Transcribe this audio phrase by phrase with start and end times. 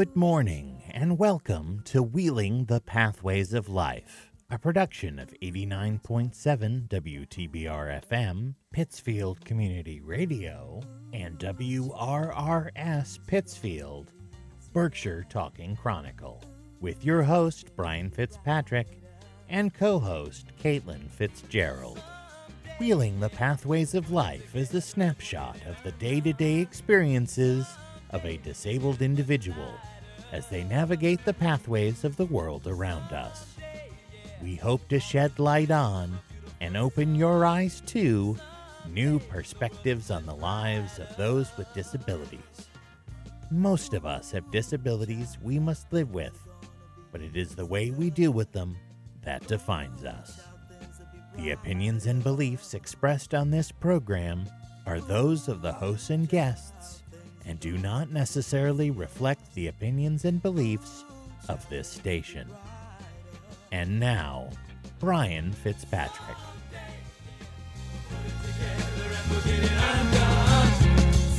[0.00, 8.02] Good morning, and welcome to Wheeling the Pathways of Life, a production of 89.7 WTBR
[8.08, 10.80] FM, Pittsfield Community Radio,
[11.12, 14.10] and WRRS Pittsfield,
[14.72, 16.42] Berkshire Talking Chronicle,
[16.80, 19.02] with your host, Brian Fitzpatrick,
[19.50, 22.02] and co host, Caitlin Fitzgerald.
[22.78, 27.66] Wheeling the Pathways of Life is a snapshot of the day to day experiences
[28.12, 29.74] of a disabled individual
[30.32, 33.54] as they navigate the pathways of the world around us.
[34.42, 36.18] We hope to shed light on
[36.60, 38.36] and open your eyes to
[38.88, 42.68] new perspectives on the lives of those with disabilities.
[43.50, 46.38] Most of us have disabilities we must live with,
[47.12, 48.76] but it is the way we deal with them
[49.22, 50.40] that defines us.
[51.36, 54.46] The opinions and beliefs expressed on this program
[54.86, 56.99] are those of the hosts and guests
[57.46, 61.04] and do not necessarily reflect the opinions and beliefs
[61.48, 62.48] of this station.
[63.72, 64.50] And now,
[64.98, 66.36] Brian Fitzpatrick.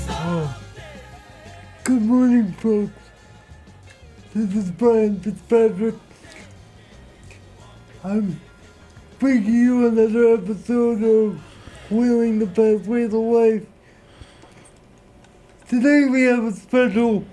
[0.09, 0.57] Oh,
[1.83, 2.91] good morning, folks.
[4.33, 5.95] This is Brian Fitzpatrick.
[8.03, 8.39] I'm
[9.19, 11.39] bringing you another episode of
[11.91, 13.65] Wheeling the Pathways of Life.
[15.71, 17.23] Today we have a special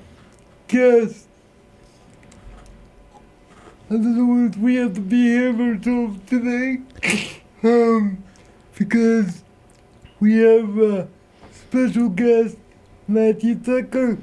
[0.68, 1.26] guest.
[3.90, 6.78] In other words, we have to behave ourselves today.
[7.64, 8.22] um,
[8.76, 9.42] because
[10.20, 11.08] we have a
[11.50, 12.56] special guest,
[13.08, 14.18] Matthew Tucker,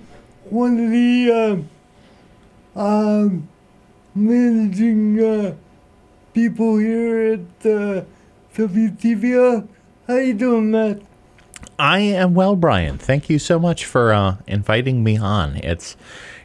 [0.46, 1.68] one of the
[2.74, 3.50] um, um,
[4.16, 5.56] managing uh,
[6.34, 8.06] people here at uh,
[8.56, 9.68] WTBR.
[10.08, 11.02] How you doing, Matt?
[11.78, 12.98] I am well, Brian.
[12.98, 15.58] Thank you so much for uh, inviting me on.
[15.58, 15.98] It's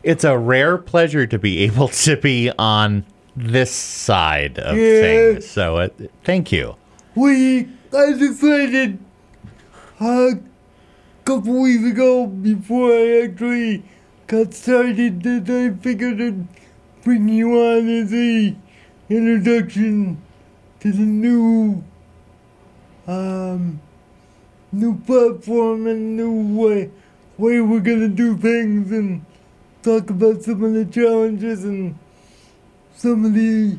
[0.02, 3.04] it's a rare pleasure to be able to be on
[3.36, 5.00] this side of Yeah.
[5.00, 5.48] things.
[5.48, 5.88] So, uh,
[6.24, 6.76] thank you.
[7.14, 8.98] We, I decided
[10.00, 10.38] a
[11.24, 13.84] couple weeks ago before I actually
[14.26, 16.46] got started that I figured I'd
[17.04, 18.54] bring you on as a
[19.08, 20.20] introduction
[20.80, 21.82] to the new,
[23.06, 23.80] um,
[24.72, 26.90] new platform and new way,
[27.38, 29.24] way we're gonna do things and
[29.82, 31.98] talk about some of the challenges and
[32.94, 33.78] some of the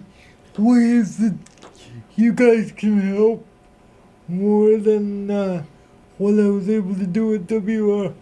[0.58, 1.38] ways that
[2.16, 3.46] you guys can help
[4.28, 5.64] more than uh,
[6.18, 8.14] what I was able to do at WRS.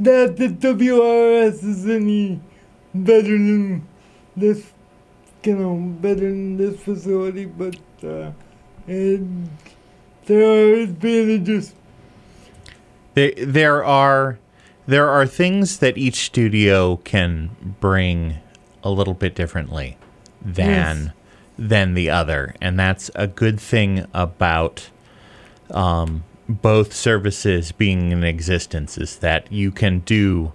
[0.00, 2.40] Not that WRS is any
[2.94, 3.86] better than
[4.36, 4.72] this,
[5.44, 8.30] you know, better than this facility, but uh,
[8.88, 9.20] it,
[10.26, 11.74] there are advantages.
[13.14, 14.38] There, there are
[14.86, 17.50] there are things that each studio can
[17.80, 18.38] bring
[18.82, 19.98] a little bit differently
[20.40, 21.12] than Yes.
[21.58, 24.88] than the other, and that's a good thing about
[25.70, 28.96] um, both services being in existence.
[28.96, 30.52] Is that you can do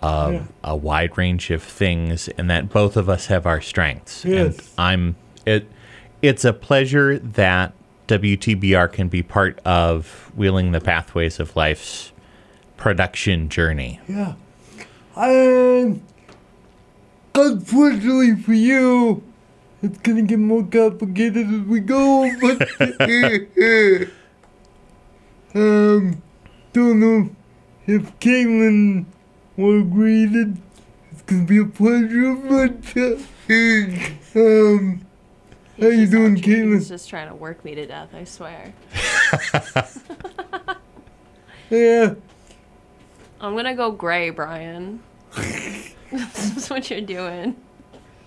[0.00, 0.42] uh, Yeah.
[0.62, 4.24] a wide range of things, and that both of us have our strengths.
[4.24, 4.74] And Yes.
[4.78, 5.66] I'm it.
[6.24, 7.74] It's a pleasure that
[8.08, 12.12] WTBR can be part of wheeling the pathways of life's
[12.78, 14.00] production journey.
[14.08, 14.32] Yeah.
[15.16, 16.00] And
[17.34, 19.22] unfortunately for you,
[19.82, 22.70] it's gonna get more complicated as we go, but
[25.54, 26.22] um
[26.72, 27.28] don't know
[27.86, 29.04] if Caitlin
[29.58, 30.56] will agree that
[31.12, 33.18] it's gonna be a pleasure, but uh,
[34.40, 35.04] um
[35.80, 36.74] how you doing, Caitlin?
[36.74, 38.72] He's just trying to work me to death, I swear.
[41.70, 42.14] Yeah.
[43.40, 45.02] I'm gonna go gray, Brian.
[45.34, 47.56] this is what you're doing.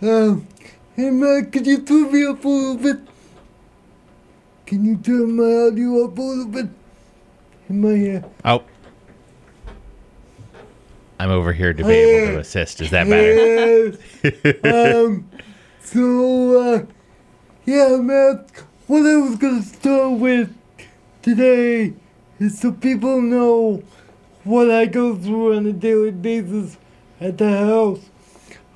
[0.02, 0.48] Um,
[0.96, 2.98] hey Matt, could you turn me up a little bit?
[4.66, 6.68] Can you turn my audio up a little bit?
[7.70, 8.64] In my, uh, Oh.
[11.20, 12.82] I'm over here to be able to assist.
[12.82, 13.98] Is that better?
[14.24, 14.64] Yes.
[15.06, 15.30] um,
[15.82, 16.86] so, uh,
[17.68, 18.46] yeah, man,
[18.88, 20.56] what I was gonna start with
[21.22, 21.94] today
[22.40, 23.84] is so people know
[24.46, 26.78] what I go through on a daily basis
[27.20, 28.00] at the house.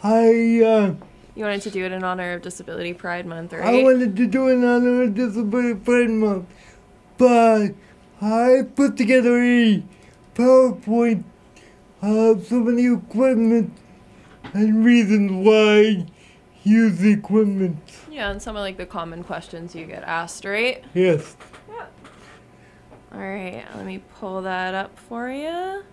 [0.03, 0.95] I, uh,
[1.35, 3.79] You wanted to do it in honor of Disability Pride Month, right?
[3.79, 6.47] I wanted to do it in honor of Disability Pride Month,
[7.17, 7.69] but
[8.21, 9.81] I put together a
[10.35, 11.23] PowerPoint
[12.01, 13.71] of so many equipment
[14.53, 16.07] and reasons why
[16.63, 17.79] Use equipment.
[18.09, 20.83] Yeah, and some of like the common questions you get asked, right?
[20.93, 21.35] Yes.
[21.69, 21.85] Yeah.
[23.13, 25.83] All right, let me pull that up for you.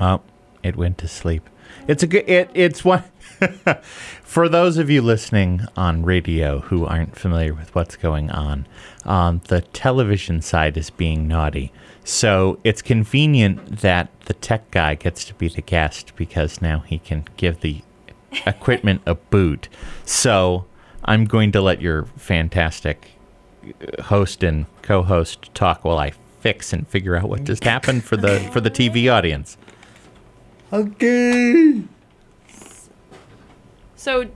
[0.00, 0.20] Oh,
[0.62, 1.48] it went to sleep.
[1.86, 2.28] It's a good.
[2.28, 3.04] It it's one.
[4.22, 8.66] for those of you listening on radio who aren't familiar with what's going on,
[9.04, 11.72] um, the television side is being naughty.
[12.04, 16.98] So it's convenient that the tech guy gets to be the guest because now he
[16.98, 17.82] can give the
[18.46, 19.68] equipment a boot.
[20.04, 20.64] So
[21.04, 23.12] I'm going to let your fantastic
[23.64, 28.16] uh, host and co-host talk while I fix and figure out what just happened for
[28.16, 29.56] the for the TV audience.
[30.72, 31.82] Okay.
[33.94, 34.28] So,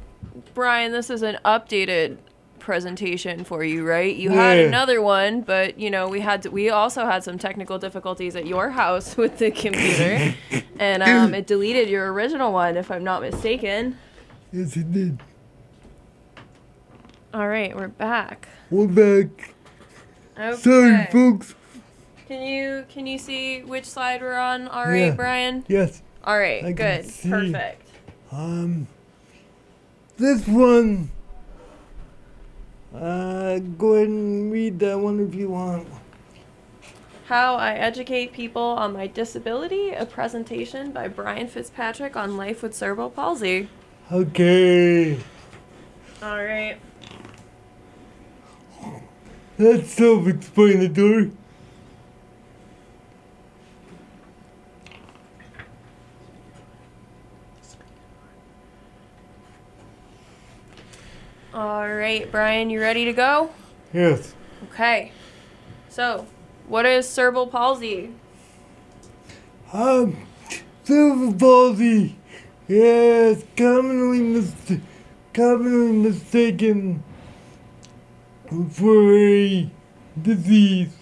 [0.54, 2.18] Brian, this is an updated
[2.66, 4.16] presentation for you, right?
[4.16, 7.78] You had another one, but you know we had to, we also had some technical
[7.78, 10.34] difficulties at your house with the computer,
[10.80, 13.96] and um, it deleted your original one, if I'm not mistaken.
[14.52, 15.20] Yes, it did.
[17.32, 18.48] All right, we're back.
[18.68, 19.54] We're back.
[20.36, 20.60] Okay.
[20.60, 21.54] Sorry, folks.
[22.26, 24.66] Can you can you see which slide we're on?
[24.66, 25.14] All right, Yeah.
[25.14, 25.64] Brian.
[25.68, 26.02] Yes.
[26.24, 27.88] All right, I good, perfect.
[28.32, 28.88] Um,
[30.16, 31.10] this one.
[33.00, 35.86] Uh, go ahead and read that one if you want.
[37.26, 42.72] How I Educate People on My Disability, a presentation by Brian Fitzpatrick on life with
[42.74, 43.68] cerebral palsy.
[44.10, 45.18] Okay.
[46.22, 46.78] All right.
[49.58, 51.32] That's self-explanatory.
[61.66, 63.50] All right, Brian, you ready to go?
[63.92, 64.36] Yes.
[64.70, 65.10] Okay.
[65.88, 66.24] So,
[66.68, 68.12] what is cerebral palsy?
[69.72, 70.16] Um,
[70.84, 72.14] cerebral palsy
[72.68, 74.78] is commonly mis-
[75.34, 77.02] commonly mistaken
[78.70, 79.68] for a
[80.22, 80.94] disease,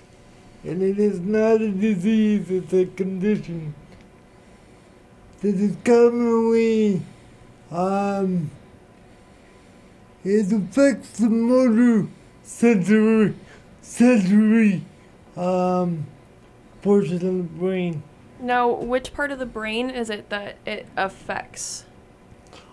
[0.63, 3.75] and it is not a disease; it's a condition.
[5.43, 7.03] This is commonly
[7.71, 8.51] um.
[10.25, 12.09] It affects the motor
[12.43, 13.35] sensory
[13.83, 14.83] sensory
[15.37, 16.07] um
[16.83, 18.03] portion of the brain.
[18.41, 21.85] Now, which part of the brain is it that it affects?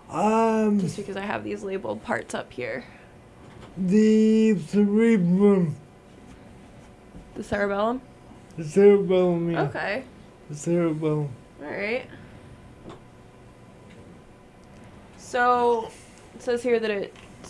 [0.09, 2.83] Um, Just because I have these labeled parts up here.
[3.77, 5.75] the cerebrum,
[7.35, 8.01] The cerebellum?
[8.57, 10.03] the cerebellum, yeah, Okay.
[10.49, 11.29] the cerebellum.
[11.63, 12.05] All right.
[15.17, 15.89] So,
[16.35, 16.91] it says here that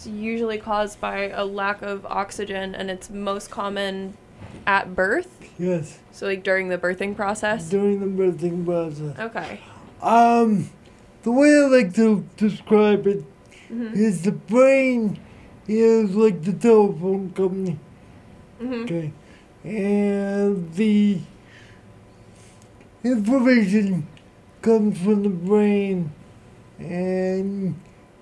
[0.01, 4.17] it's usually caused by a lack of oxygen and it's most common
[4.65, 5.47] at birth.
[5.59, 7.69] Yes, So, like during the birthing process.
[7.69, 9.17] during the birthing process.
[9.19, 9.59] Okay.
[10.01, 10.69] Um,
[11.21, 13.23] the way I like to describe it
[13.71, 13.93] Mhm.
[13.95, 15.19] is the brain
[15.67, 17.77] is like the telephone company.
[18.59, 18.83] Mhm.
[18.85, 19.11] Okay,
[19.63, 21.19] and the
[23.03, 24.07] information
[24.63, 26.11] comes from the brain
[26.79, 27.75] and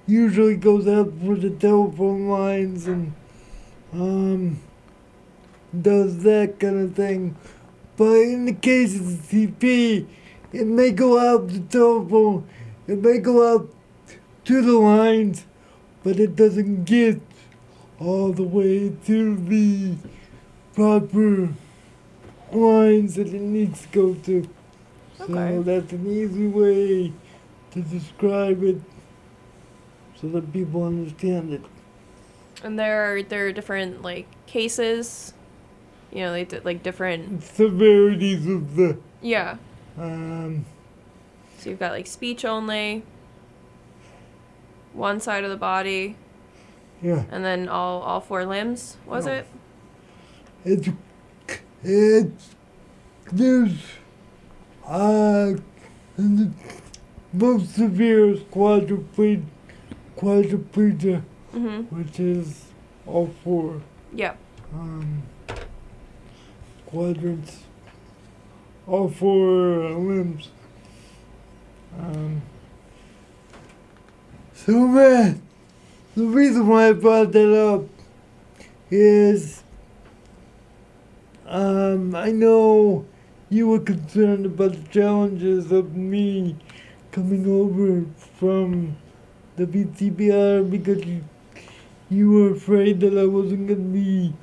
[0.09, 3.13] usually goes out for the telephone lines and
[3.93, 4.59] um
[5.81, 7.35] does that kind of thing.
[7.95, 10.07] But in the case of the CP,
[10.51, 12.47] it may go out the telephone,
[12.87, 13.69] it may go out
[14.45, 15.45] to the lines,
[16.03, 17.21] but it doesn't get
[17.99, 19.95] all the way to the
[20.73, 21.49] proper
[22.51, 24.49] lines that it needs to go to.
[25.19, 25.33] Okay.
[25.33, 27.13] So that's an easy way
[27.71, 28.81] to describe it
[30.19, 31.61] so that people understand it.
[32.63, 35.33] And there are there are different like cases.
[36.11, 37.43] You know, like like different.
[37.43, 39.57] Severities of the Yeah.
[39.97, 40.65] um
[41.59, 43.03] So you've got like speech only.
[44.93, 46.15] One side of the body,
[47.01, 47.23] yeah.
[47.31, 48.97] and then all all four limbs.
[49.05, 49.33] Was No.
[49.33, 49.47] it?
[50.65, 50.89] It's
[51.83, 52.55] it's
[53.31, 53.77] there's
[54.85, 55.53] uh
[56.17, 56.51] the
[57.31, 59.43] most severe is quadriplegia
[60.19, 61.21] quadriplegia
[61.53, 61.95] Mm-hmm.
[61.95, 62.65] which is
[63.07, 63.81] all four
[64.13, 64.35] Yeah.
[64.73, 65.23] um
[66.85, 67.63] quadrants
[68.87, 70.49] all four uh, limbs
[71.97, 72.41] um
[74.53, 75.41] so man
[76.15, 77.85] the reason why I brought that up
[78.91, 79.63] is
[81.47, 83.05] um I know
[83.49, 86.55] you were concerned about the challenges of me
[87.11, 88.05] coming over
[88.37, 88.95] from
[89.59, 91.23] the BTBR because you,
[92.09, 94.33] you were afraid that I wasn't going to be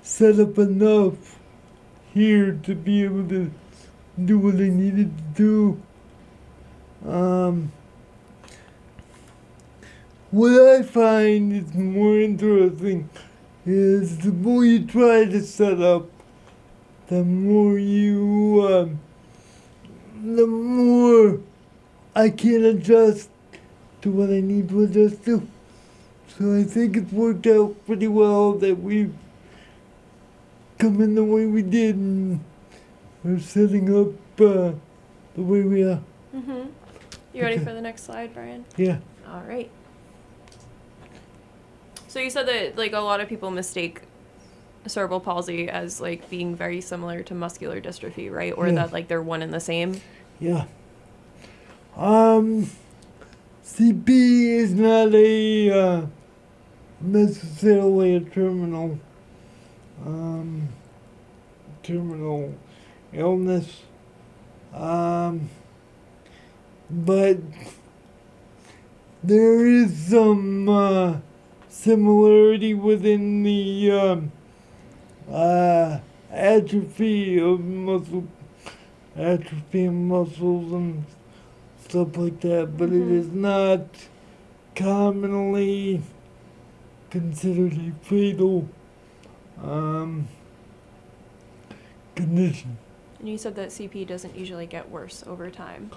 [0.00, 1.38] set up enough
[2.14, 3.50] here to be able to
[4.24, 5.78] do what I needed to
[7.04, 7.08] do.
[7.10, 7.72] Um,
[10.30, 13.10] what I find is more interesting
[13.66, 16.08] is the more you try to set up,
[17.08, 19.00] the more you, um,
[20.24, 21.40] the more
[22.14, 23.28] I can't adjust
[24.02, 25.46] to what I need to adjust to.
[26.38, 29.14] So I think it's worked out pretty well that we've
[30.78, 32.40] come in the way we did and
[33.22, 34.72] we're setting up uh,
[35.34, 36.00] the way we are.
[36.34, 36.66] Mm-hmm.
[37.32, 37.64] You ready Okay.
[37.64, 38.64] for the next slide, Brian?
[38.76, 38.98] Yeah.
[39.30, 39.70] All right.
[42.08, 44.02] So you said that like a lot of people mistake
[44.86, 48.52] cerebral palsy as like being very similar to muscular dystrophy, right?
[48.56, 48.74] Or Yeah.
[48.74, 50.00] that like they're one and the same.
[50.40, 50.64] Yeah.
[51.96, 52.68] Um,
[53.72, 56.06] CP is not a uh,
[57.00, 59.00] necessarily a terminal
[60.04, 60.68] um,
[61.82, 62.54] terminal
[63.14, 63.80] illness.
[64.74, 65.48] Um,
[66.90, 67.38] but
[69.22, 71.16] there is some uh,
[71.70, 74.32] similarity within the um,
[75.30, 75.98] uh,
[76.30, 78.28] atrophy of muscle
[79.16, 81.06] atrophy in muscles and
[81.92, 83.18] stuff like that, but it Mhm.
[83.20, 83.84] is not
[84.74, 86.00] commonly
[87.10, 88.66] considered a fatal
[89.62, 90.26] um,
[92.14, 92.78] condition.
[93.20, 95.90] And you said that CP doesn't usually get worse over time.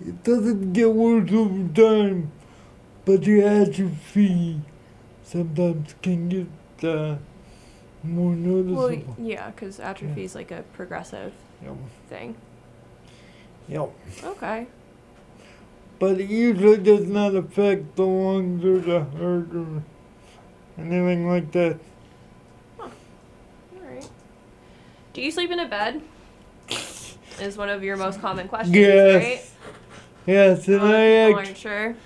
[0.00, 2.30] It doesn't get worse over time,
[3.04, 4.60] but the atrophy
[5.24, 6.46] sometimes can get
[6.84, 7.16] uh,
[8.04, 11.32] more Well, yeah, because atrophy is like a progressive
[11.64, 11.76] Yep.
[12.08, 12.36] thing.
[13.68, 13.90] Yep.
[14.24, 14.66] Okay.
[15.98, 19.82] But it usually does not affect the lungs or the heart or
[20.78, 21.78] anything like that.
[22.80, 22.90] All
[23.82, 24.08] right.
[25.12, 26.00] Do you sleep in a bed?
[27.40, 29.22] Is one of your most common questions, Yes.
[29.22, 29.44] right?
[30.26, 31.96] Yes, A and lot of I people act, aren't sure.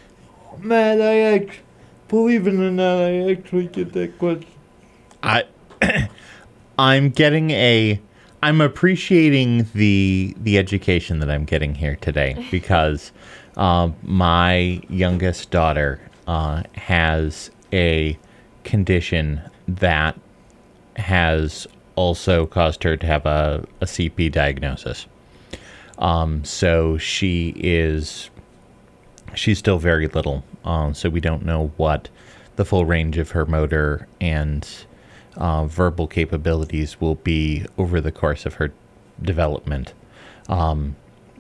[0.59, 1.61] Matt, I act,
[2.09, 4.47] believe it or not, I actually get that question.
[5.23, 5.45] I
[6.79, 8.01] I'm getting a
[8.43, 13.13] I'm appreciating the the education that I'm getting here today because
[13.57, 18.19] um, my youngest daughter uh, has a
[18.65, 20.19] condition that
[20.97, 25.07] has also caused her to have a, a CP diagnosis.
[25.99, 28.29] Um, so she is
[29.35, 32.09] she's still very little, um, so we don't know what
[32.57, 34.69] the full range of her motor and
[35.37, 38.73] uh, verbal capabilities will be over the course of her
[39.23, 39.95] development.
[40.49, 40.97] Um,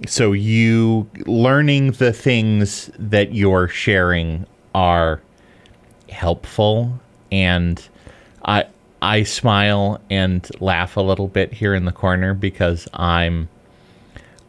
[0.06, 5.20] so you learning the things that you're sharing are
[6.08, 7.88] helpful, and
[8.44, 8.66] I
[9.00, 13.48] I smile and laugh a little bit here in the corner because I'm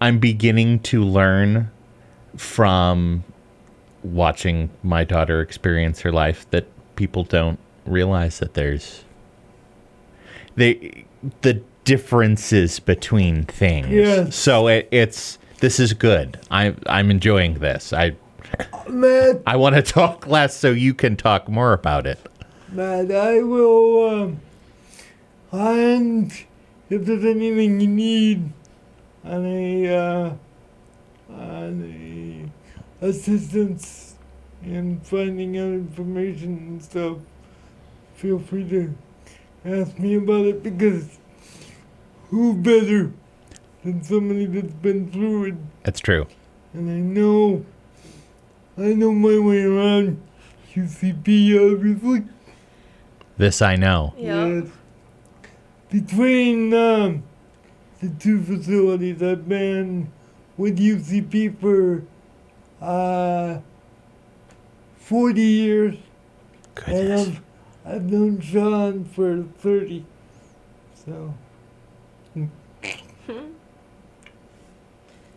[0.01, 1.71] I'm beginning to learn
[2.35, 3.23] from
[4.03, 9.03] watching my daughter experience her life that people don't realize that there's
[10.55, 11.05] they
[11.41, 13.89] the differences between things.
[13.89, 14.35] Yes.
[14.35, 16.39] So it, it's this is good.
[16.51, 17.93] I I'm enjoying this.
[17.93, 18.15] I
[18.87, 22.19] Matt, I want to talk less so you can talk more about it.
[22.71, 24.41] Matt, I will, um,
[25.51, 26.31] and
[26.89, 28.51] if there's anything you need
[29.25, 30.31] any uh,
[31.29, 32.51] on
[33.01, 34.15] a assistance
[34.63, 37.17] in finding out information and stuff,
[38.15, 38.93] feel free to
[39.65, 41.17] ask me about it because
[42.29, 43.11] who better
[43.83, 46.25] than somebody that's been through it That's true.
[46.73, 47.65] and I know,
[48.77, 50.21] I know my way around
[50.73, 52.23] UCP, obviously.
[53.37, 54.13] This I know.
[54.17, 54.45] Yeah.
[54.47, 54.67] Yes.
[55.89, 57.23] Between um,
[58.01, 60.11] the two facilities, I've been
[60.57, 62.03] with UCP for
[62.81, 63.59] uh,
[64.97, 65.95] 40 years,
[66.87, 67.27] and Goodness.
[67.27, 67.41] I've,
[67.85, 70.05] I've known Sean for 30.
[71.05, 71.33] So.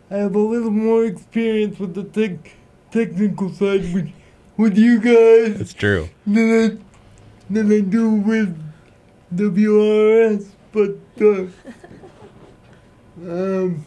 [0.09, 2.51] I have a little more experience with the tech,
[2.91, 4.09] technical side with,
[4.55, 6.07] with you guys It's true.
[6.25, 8.57] than I, than I do with
[9.35, 11.47] WRS, but uh,
[13.29, 13.85] um,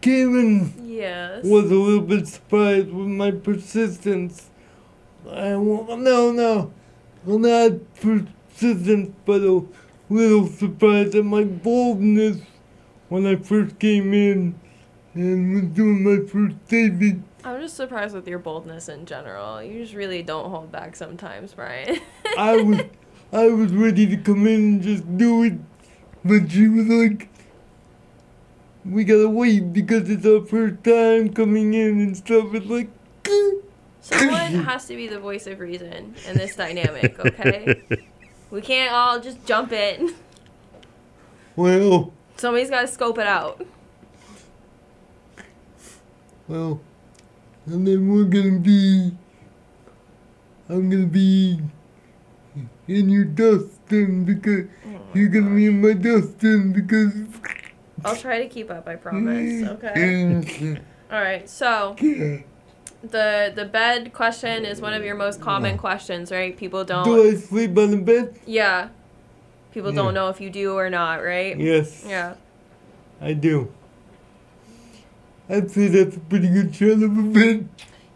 [0.00, 1.44] Caitlin Yes.
[1.44, 4.48] was a little bit surprised with my persistence.
[5.30, 6.72] I won't, no, no,
[7.24, 9.64] well, not persistence, but a
[10.10, 12.38] little surprised at my boldness
[13.08, 14.54] when I first came in
[15.14, 17.24] and was doing my first statement.
[17.44, 19.62] I'm just surprised with your boldness in general.
[19.62, 22.00] You just really don't hold back sometimes, Brian.
[22.38, 22.80] I was
[23.32, 25.54] I was ready to come in and just do it,
[26.24, 27.28] but she was like,
[28.84, 32.88] "We gotta wait because it's our first time coming in and stuff." It's like,
[34.04, 37.82] Someone has to be the voice of reason in this dynamic, okay?
[38.50, 40.14] we can't all just jump in.
[41.56, 43.64] well, Somebody's got to scope it out.
[46.48, 46.80] Well,
[47.64, 49.12] and then we're gonna be.
[50.68, 51.60] I'm gonna be
[52.86, 57.14] in your dustbin because oh you're gonna be in my dustbin because.
[58.04, 58.86] I'll try to keep up.
[58.86, 59.66] I promise.
[59.82, 60.76] Okay.
[61.10, 61.48] All right.
[61.48, 61.96] So
[63.10, 66.56] the the bed question is one of your most common questions, right?
[66.56, 67.04] People don't.
[67.04, 68.34] Do I sleep on the bed?
[68.46, 68.88] Yeah.
[69.72, 70.02] People Yeah.
[70.02, 71.58] don't know if you do or not, right?
[71.58, 72.04] Yes.
[72.06, 72.34] Yeah.
[73.20, 73.72] I do.
[75.48, 77.68] I'd say that's a pretty good shot of a bed.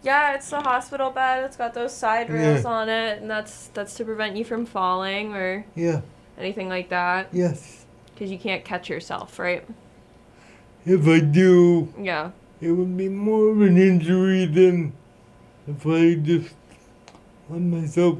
[0.02, 1.44] Yeah, it's the hospital bed.
[1.44, 2.70] It's got those side rails Yeah.
[2.70, 6.00] on it, and that's that's to prevent you from falling or Yeah.
[6.38, 7.84] anything like that, Yes.
[8.14, 9.64] because you can't catch yourself, right?
[10.86, 12.30] If I do, Yeah.
[12.60, 14.92] It would be more of an injury than
[15.66, 16.54] if I just
[17.48, 18.18] let myself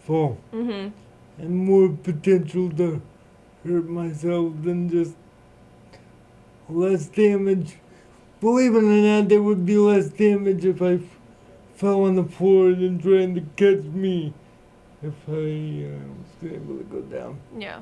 [0.00, 0.38] fall.
[0.52, 0.92] Mhm.
[1.38, 3.00] And more potential to
[3.64, 5.14] hurt myself than just
[6.68, 7.76] less damage.
[8.40, 11.18] Believe it or not, there would be less damage if I f-
[11.74, 14.32] fell on the floor than trying to catch me
[15.02, 15.98] if I uh,
[16.42, 17.38] was able to go down.
[17.58, 17.80] Yeah.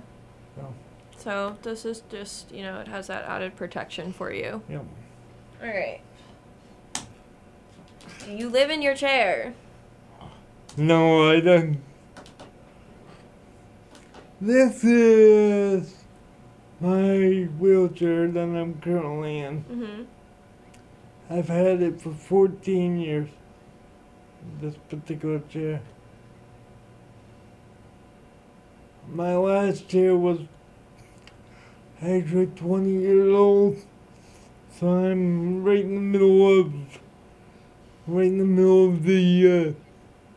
[0.56, 0.74] So,
[1.16, 4.62] So this is just you know it has that added protection for you.
[4.68, 4.80] yeah.
[5.60, 6.00] All right.
[8.24, 9.54] Do you live in your chair?
[10.76, 11.78] No, I don't.
[14.40, 15.94] This is
[16.80, 19.64] my wheelchair that I'm currently in.
[19.64, 20.06] Mhm.
[21.30, 23.28] I've had it for 14 years.
[24.60, 25.80] This particular chair.
[29.10, 30.38] My last chair was
[32.00, 33.76] actually 20 years old.
[34.78, 36.72] So I'm right in the middle of,
[38.06, 39.74] right in the middle of the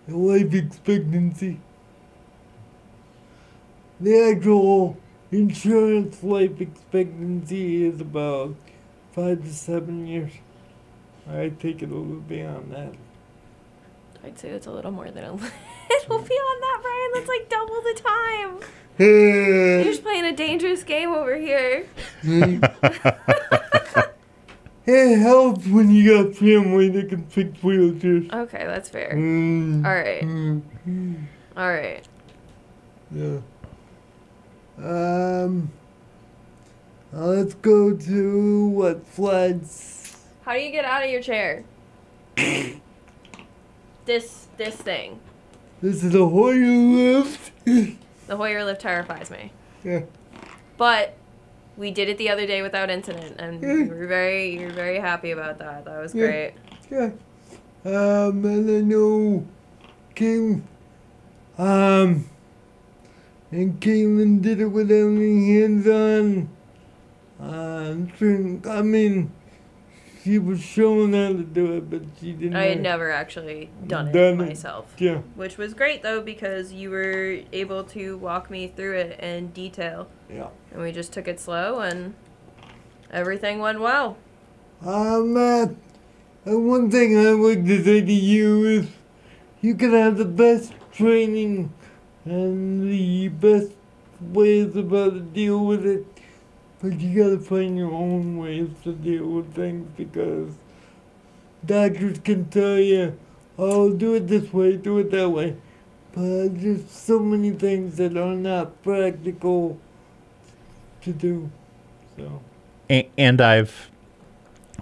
[0.09, 1.59] uh, life expectancy.
[3.99, 4.97] The actual
[5.31, 8.55] insurance life expectancy is about
[9.11, 10.31] five to seven years.
[11.29, 12.93] I take it a little beyond that.
[14.23, 15.51] I'd say it's a little more than a little
[16.07, 16.27] beyond
[16.63, 17.11] that, Brian.
[17.13, 18.59] That's like double the time.
[18.97, 21.85] You're just playing a dangerous game over here.
[24.85, 28.31] it helps when you got family that can fix wheelchairs.
[28.33, 29.13] Okay, that's fair.
[29.13, 29.85] Mm.
[29.85, 30.23] All right.
[30.23, 30.61] Mm.
[31.57, 32.07] All right.
[33.13, 33.39] Yeah.
[34.77, 35.69] Um.
[37.11, 40.17] let's go to what floods.
[40.43, 41.63] How do you get out of your chair?
[44.05, 45.19] this this thing.
[45.81, 47.51] This is a Hoyer lift.
[47.65, 49.51] The Hoyer lift terrifies me.
[49.83, 50.01] yeah.
[50.77, 51.15] But
[51.77, 54.99] we did it the other day without incident, and we were very, you were very
[54.99, 55.85] happy about that.
[55.85, 56.25] That was Yeah.
[56.25, 56.53] great.
[56.89, 57.11] Yeah.
[57.83, 59.45] Um, and know
[60.13, 60.67] King,
[61.57, 62.25] um,
[63.51, 66.49] and Caitlin did it without any hands on.
[67.39, 69.31] Um, I mean,
[70.23, 72.55] she was showing how to do it, but she didn't.
[72.55, 74.47] I had never actually done it Done it.
[74.49, 79.19] myself, Yeah, which was great though because you were able to walk me through it
[79.19, 80.47] in detail, yeah.
[80.71, 82.13] and we just took it slow, and
[83.11, 84.17] everything went well.
[84.85, 85.67] Um, uh,
[86.45, 88.87] and one thing I would like say to you is,
[89.61, 91.71] you can have the best training
[92.25, 93.71] and the best
[94.19, 96.05] ways about to deal with it,
[96.81, 100.51] but you gotta find your own ways to deal with things because
[101.65, 103.17] doctors can tell you,
[103.57, 105.55] oh, do it this way, do it that way,
[106.13, 109.77] but there's so many things that are not practical
[111.01, 111.51] to do.
[112.17, 112.41] So,
[112.89, 113.91] A- and I've,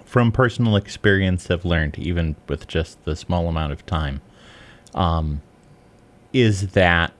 [0.04, 4.22] from personal experience, have learned, even with just the small amount of time,
[4.94, 5.42] um,
[6.32, 7.12] is that,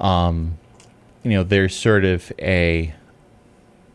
[0.00, 0.58] um,
[1.24, 2.94] you know, there's sort of a,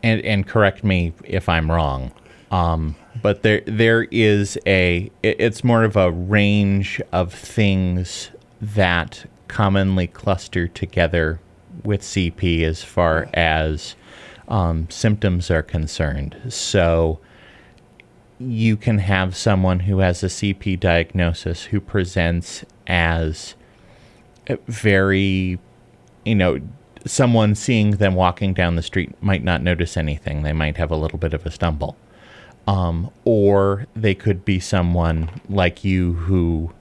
[0.03, 2.11] and and correct me if I'm wrong,
[2.51, 8.29] um, but there there is a, it- it's more of a range of things
[8.61, 11.39] that commonly cluster together
[11.83, 13.95] with CP as far as
[14.47, 16.35] um, symptoms are concerned.
[16.49, 17.19] So
[18.39, 23.55] you can have someone who has a CP diagnosis who presents as
[24.67, 25.59] very,
[26.25, 26.59] you know,
[27.05, 30.43] someone seeing them walking down the street might not notice anything.
[30.43, 31.97] They might have a little bit of a stumble.
[32.65, 36.71] Um, or they could be someone like you who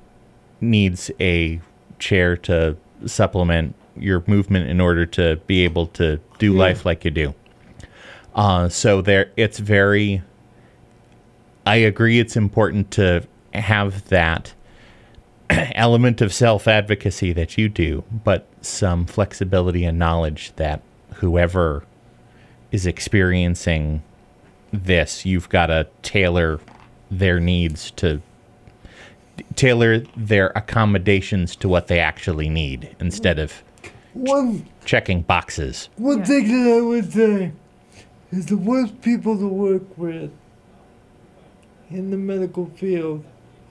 [0.61, 1.61] needs a
[1.99, 7.11] chair to supplement your movement in order to be able to do life like you
[7.11, 7.35] do.
[8.35, 10.23] Uh, so there, it's very.
[11.67, 12.19] I agree.
[12.19, 14.55] It's important to have that
[15.51, 20.83] element of self advocacy that you do, but some flexibility and knowledge that
[21.17, 21.85] whoever
[22.71, 24.03] is experiencing
[24.73, 26.61] this, you've got to tailor
[27.11, 28.21] their needs to
[29.57, 33.63] tailor their accommodations to what they actually need instead of
[34.15, 35.89] One checking boxes.
[35.97, 36.25] one Yeah.
[36.25, 37.53] thing that I would say
[38.31, 40.31] is the worst people to work with
[41.91, 43.25] in the medical field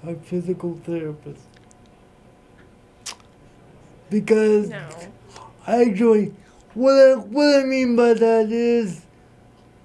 [0.05, 1.41] are physical therapists.
[4.11, 4.89] Because No.
[5.65, 6.33] Actually,
[6.73, 9.05] what I, what I mean by that is,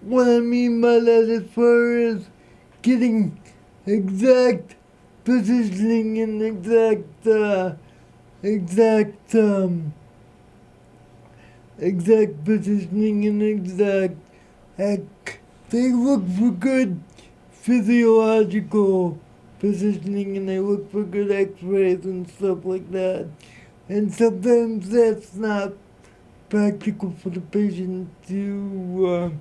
[0.00, 2.28] what I mean by that as far as
[2.82, 3.40] getting
[3.86, 4.74] exact
[5.24, 7.74] positioning and exact, uh,
[8.42, 9.92] exact, um,
[11.78, 14.14] exact positioning and exact,
[14.78, 15.38] ac-
[15.70, 17.00] they look for good
[17.52, 19.18] physiological
[19.60, 23.28] positioning and they look for good x-rays and stuff like that.
[23.88, 25.72] And sometimes that's not
[26.48, 29.32] practical for the patient to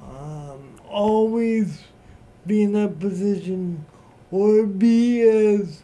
[0.00, 1.82] uh, um, always
[2.46, 3.84] be in that position
[4.30, 5.82] or be as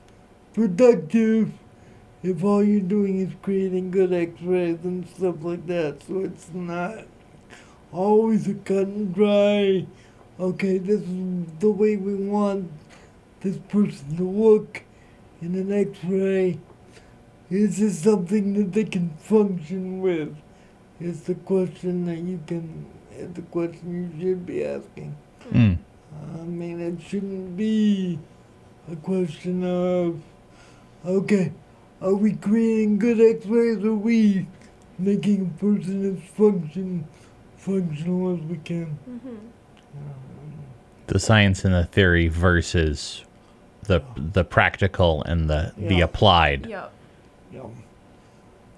[0.54, 1.52] productive
[2.22, 6.02] if all you're doing is creating good x-rays and stuff like that.
[6.02, 7.04] So it's not
[7.92, 9.86] always a cut and dry,
[10.40, 12.70] okay, this is the way we want
[13.40, 14.82] this person to look
[15.40, 16.58] in an x-ray.
[17.50, 20.36] Is this something that they can function with?
[21.00, 25.14] Is the question that you can, is the question you should be asking.
[25.52, 25.78] Mm.
[26.34, 28.18] I mean, it shouldn't be
[28.90, 30.20] a question of,
[31.04, 31.52] okay,
[32.00, 34.48] are we creating good x-rays or are we
[34.98, 37.06] making a person as function,
[37.56, 38.86] functional as we can?
[38.86, 39.36] hmm
[41.06, 43.24] The science and the theory versus
[43.84, 46.66] the the practical and the the applied.
[46.66, 46.92] Yep.
[47.56, 47.68] Yeah.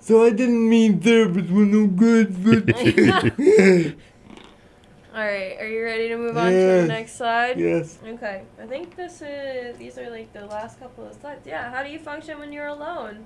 [0.01, 2.65] So I didn't mean therapists were no good, but
[5.15, 5.57] All right.
[5.59, 6.83] Are you ready to move on to Yes.
[6.83, 7.59] the next slide?
[7.59, 7.99] yes.
[8.07, 8.43] Okay.
[8.63, 9.77] I think this is.
[9.77, 11.47] These are like the last couple of slides.
[11.47, 11.71] Yeah.
[11.71, 13.25] How do you function when you're alone?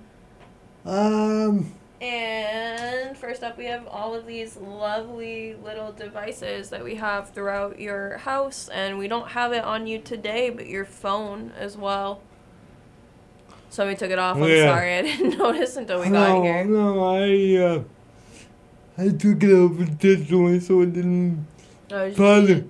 [0.87, 7.31] Um, And first up, we have all of these lovely little devices that we have
[7.31, 11.77] throughout your house, and we don't have it on you today, but your phone as
[11.77, 12.21] well.
[13.73, 14.37] Somebody took it off.
[14.37, 14.67] I'm Yeah.
[14.67, 16.65] sorry, I didn't notice until we got no, here.
[16.67, 17.83] no, I, uh,
[18.99, 21.47] I took it off intentionally so it didn't
[21.91, 22.65] Oh, bother,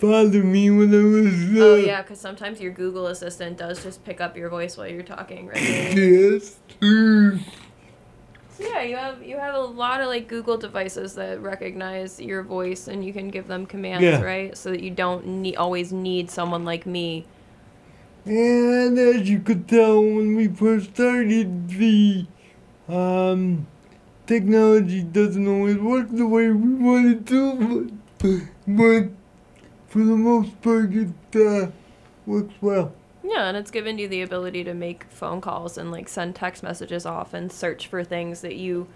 [0.00, 4.04] bother me when I was, uh, oh yeah, because sometimes your Google Assistant does just
[4.04, 5.56] pick up your voice while you're talking, right?
[5.96, 6.56] Yes.
[6.80, 7.40] Mm.
[8.56, 12.44] So yeah, you have you have a lot of like Google devices that recognize your
[12.44, 14.20] voice and you can give them commands, Yeah.
[14.22, 14.56] right?
[14.56, 17.26] So that you don't need always need someone like me.
[18.24, 22.26] And as you could tell when we first started, the
[22.88, 23.66] um,
[24.26, 29.08] technology doesn't always work the way we want it to, but, but
[29.88, 31.70] for the most part, it uh,
[32.24, 32.94] works well.
[33.22, 36.62] Yeah, and it's given you the ability to make phone calls and like send text
[36.62, 38.86] messages off and search for things that you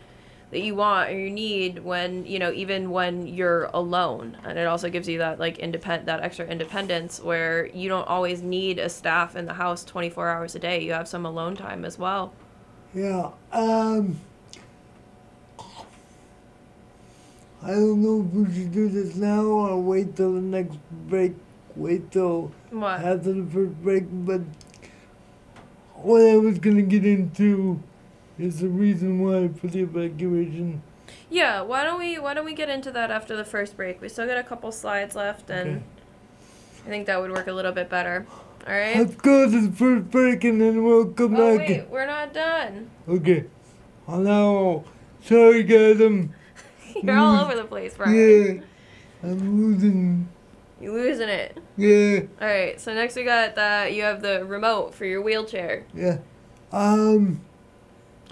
[0.51, 4.67] that you want or you need when you know even when you're alone and it
[4.67, 8.89] also gives you that like independent that extra independence where you don't always need a
[8.89, 12.33] staff in the house 24 hours a day you have some alone time as well
[12.95, 13.31] Yeah.
[13.53, 14.19] Um,
[17.63, 21.35] I don't know if we should do this now or wait till the next break.
[21.75, 24.41] Wait till what after the first break, but
[25.95, 27.83] what I was gonna get into
[28.39, 30.83] is the reason why for the evacuation.
[31.31, 34.01] Yeah, why don't we why don't we get into that after the first break?
[34.01, 35.83] We still got a couple slides left and Okay.
[36.87, 38.27] I think that would work a little bit better.
[38.67, 38.97] All right?
[38.97, 41.69] Let's go to the first break and then we'll come Oh back.
[41.69, 42.91] wait, we're not done.
[43.09, 43.45] Okay.
[44.07, 44.85] Oh no.
[45.23, 46.33] Sorry guys, I'm
[47.03, 48.15] You're all over the place, Brian.
[48.15, 49.29] yeah.
[49.31, 50.29] I'm losing
[50.81, 51.59] You're losing it.
[51.77, 55.85] yeah, All right, so next we got that you have the remote for your wheelchair
[55.95, 56.19] yeah.
[56.73, 57.41] Um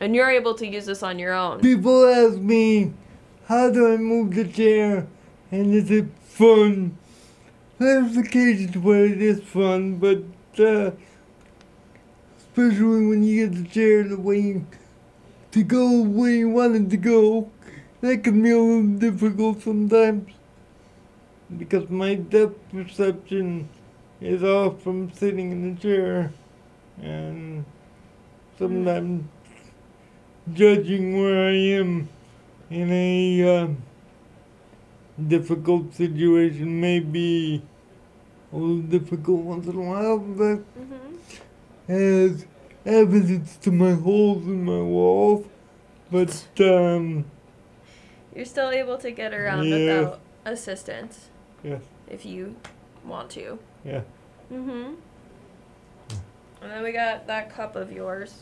[0.01, 1.61] and you're able to use this on your own.
[1.61, 2.93] people ask me
[3.47, 5.07] how do I move the chair
[5.53, 6.99] and is it fun?
[7.79, 10.25] There's occasions where it is fun, but
[10.59, 10.91] uh,
[12.39, 14.67] especially when you get the chair the way you,
[15.53, 17.51] to go where you want it to go,
[18.01, 20.33] that can be a little difficult sometimes
[21.57, 23.69] because my depth perception
[24.21, 26.33] is off from sitting in the chair
[27.01, 27.65] and
[28.59, 29.25] sometimes
[30.53, 32.09] judging where I am
[32.71, 33.83] in a um,
[35.29, 37.63] difficult situation may be
[38.53, 40.93] a little difficult once in a while, but hmm
[41.89, 42.47] as
[42.85, 45.47] evidence to my holes in my walls.
[46.11, 47.25] But um,
[48.35, 49.79] You're still able to get around Yeah.
[49.79, 51.29] without assistance
[51.63, 52.57] yes, if you
[53.05, 53.59] want to.
[53.85, 54.01] yeah.
[54.53, 54.95] Mm-hmm.
[56.63, 58.35] And then we got that cup of yours.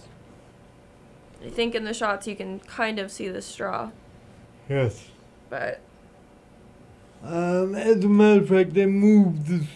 [1.45, 3.91] I think in the shots you can kind of see the straw,
[4.69, 5.09] Yes.
[5.51, 5.81] but
[7.23, 9.67] Um, as a matter of fact, they moved this.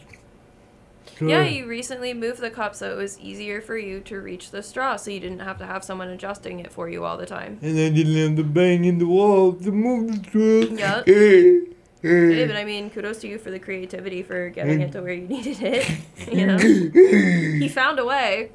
[1.21, 4.63] yeah, you recently moved the cup so it was easier for you to reach the
[4.63, 7.59] straw, so you didn't have to have someone adjusting it for you all the time.
[7.63, 11.03] And I didn't have to bang in the wall to move the straw.
[11.07, 11.61] Eh,
[12.01, 12.47] Hey, eh.
[12.47, 15.27] but I mean, kudos to you for the creativity for getting it to where you
[15.27, 15.91] needed it.
[16.33, 16.57] You know,
[17.63, 18.53] he found a way.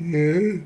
[0.00, 0.58] Yeah.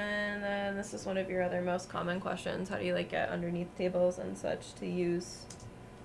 [0.00, 3.10] And then this is one of your other most common questions: How do you like
[3.10, 5.44] get underneath tables and such to use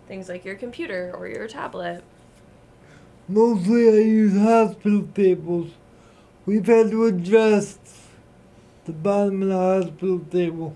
[0.07, 2.03] things like your computer or your tablet?
[3.27, 5.71] Mostly I use hospital tables.
[6.45, 7.79] We've had to adjust
[8.85, 10.75] the bottom of the hospital table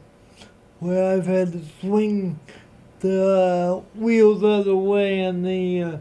[0.80, 2.40] where I've had to swing
[3.02, 5.98] the uh, wheels out of the way on the uh,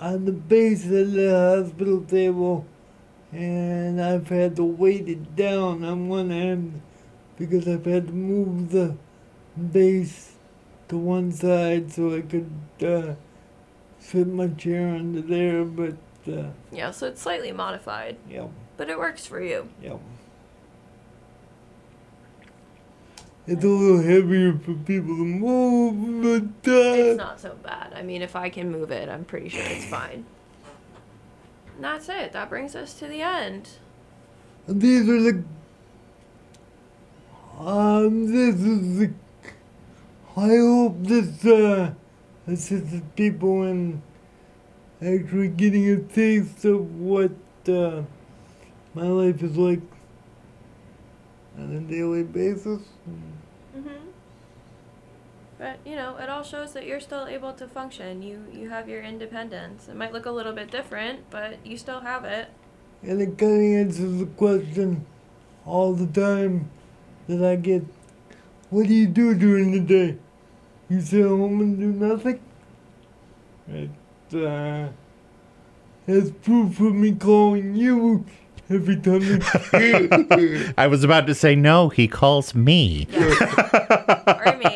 [0.00, 2.66] on the base of the hospital table
[3.32, 6.80] and I've had to weight it down on one end
[7.36, 8.96] because I've had to move the
[9.72, 10.32] base
[10.88, 12.50] to one side so I could
[12.82, 13.14] uh,
[13.98, 15.96] fit my chair under there, but
[16.30, 19.68] uh, Yeah, so it's slightly modified, yeah, but it works for you.
[19.82, 19.96] yeah.
[23.46, 27.92] It's a little heavier for people to move, but It's uh, not so bad.
[27.96, 30.24] I mean, if I can move it, I'm pretty sure it's fine.
[31.78, 32.32] That's it.
[32.32, 33.68] That brings us to the end.
[34.66, 35.44] these are the.
[37.58, 39.12] Um, this is the.
[40.36, 41.92] I hope this uh,
[42.46, 44.02] assists people in
[45.02, 47.32] actually getting a taste of what
[47.68, 48.02] uh,
[48.94, 49.80] my life is like
[51.58, 52.82] on a daily basis.
[55.60, 58.22] But you know, it all shows that you're still able to function.
[58.22, 59.88] You you have your independence.
[59.88, 62.48] It might look a little bit different, but you still have it.
[63.02, 65.04] And it kind of answers the question
[65.66, 66.70] all the time
[67.28, 67.84] that I get
[68.70, 70.16] What do you do during the day?
[70.88, 72.40] You sit home and do nothing?
[73.68, 73.90] Right.
[74.32, 74.88] Uh,
[76.06, 78.24] that's proof of me calling you
[78.70, 79.20] every time
[80.40, 80.72] you.
[80.78, 81.90] I was about to say no.
[81.90, 83.06] He calls me.
[83.14, 84.69] or me.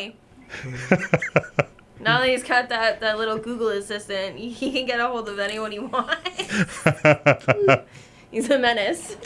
[2.01, 5.39] now that he's got that, that little Google assistant, he can get a hold of
[5.39, 6.19] anyone he wants.
[8.31, 9.17] he's a menace.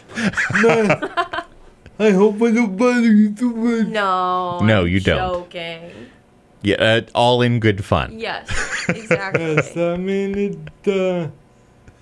[0.62, 1.00] Man,
[1.98, 3.88] I hope I don't bother you too much.
[3.88, 4.60] No.
[4.60, 5.18] No, I'm you don't.
[5.18, 6.10] Joking.
[6.62, 8.18] Yeah, uh, all in good fun.
[8.18, 8.50] Yes,
[8.88, 9.54] exactly.
[9.54, 11.30] Yes, I mean, it, uh,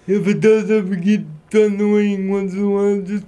[0.07, 1.21] if it does ever get
[1.53, 3.25] annoying once in a while, just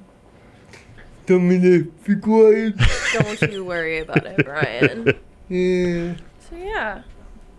[1.27, 2.75] tell me to be quiet.
[3.13, 5.19] Don't you worry about it, Brian.
[5.49, 6.15] Yeah.
[6.41, 7.03] So yeah.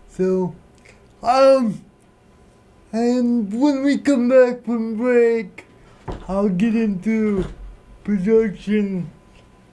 [0.08, 0.54] So,
[1.22, 1.84] um,
[2.92, 5.66] and when we come back from break,
[6.28, 7.46] I'll get into
[8.04, 9.10] production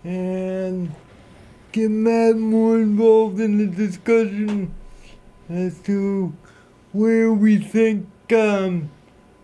[0.03, 0.95] and
[1.71, 4.73] get Matt more involved in the discussion
[5.47, 6.33] as to
[6.93, 8.89] where we think um,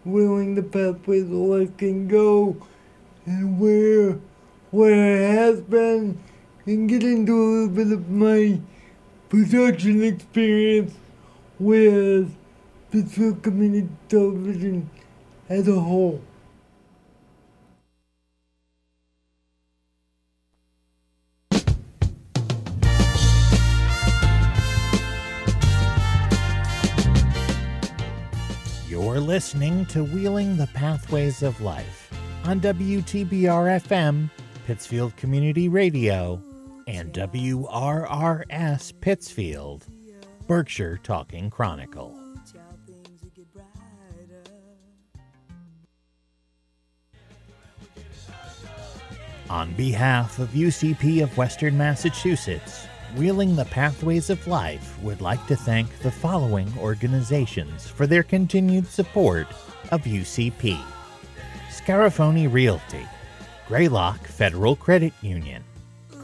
[0.04, 2.58] Wheeling the Pathways of Life can go
[3.26, 4.20] and where
[4.72, 6.20] where it has been
[6.66, 8.60] and get into a little bit of my
[9.30, 10.94] production experience
[11.60, 12.34] with
[12.92, 14.90] Pittsfield Community Television
[15.50, 16.22] as a whole.
[28.88, 32.14] You're listening to Wheeling the Pathways of Life
[32.46, 34.30] on WTBR FM,
[34.66, 36.42] Pittsfield Community Radio,
[36.88, 39.86] and WRRS Pittsfield,
[40.48, 42.18] Berkshire Talking Chronicle.
[49.50, 55.56] On behalf of UCP of Western Massachusetts, Wheeling the Pathways of Life would like to
[55.56, 59.46] thank the following organizations for their continued support
[59.92, 60.82] of UCP
[61.70, 63.06] Scarafoni Realty,
[63.68, 65.64] Greylock Federal Credit Union,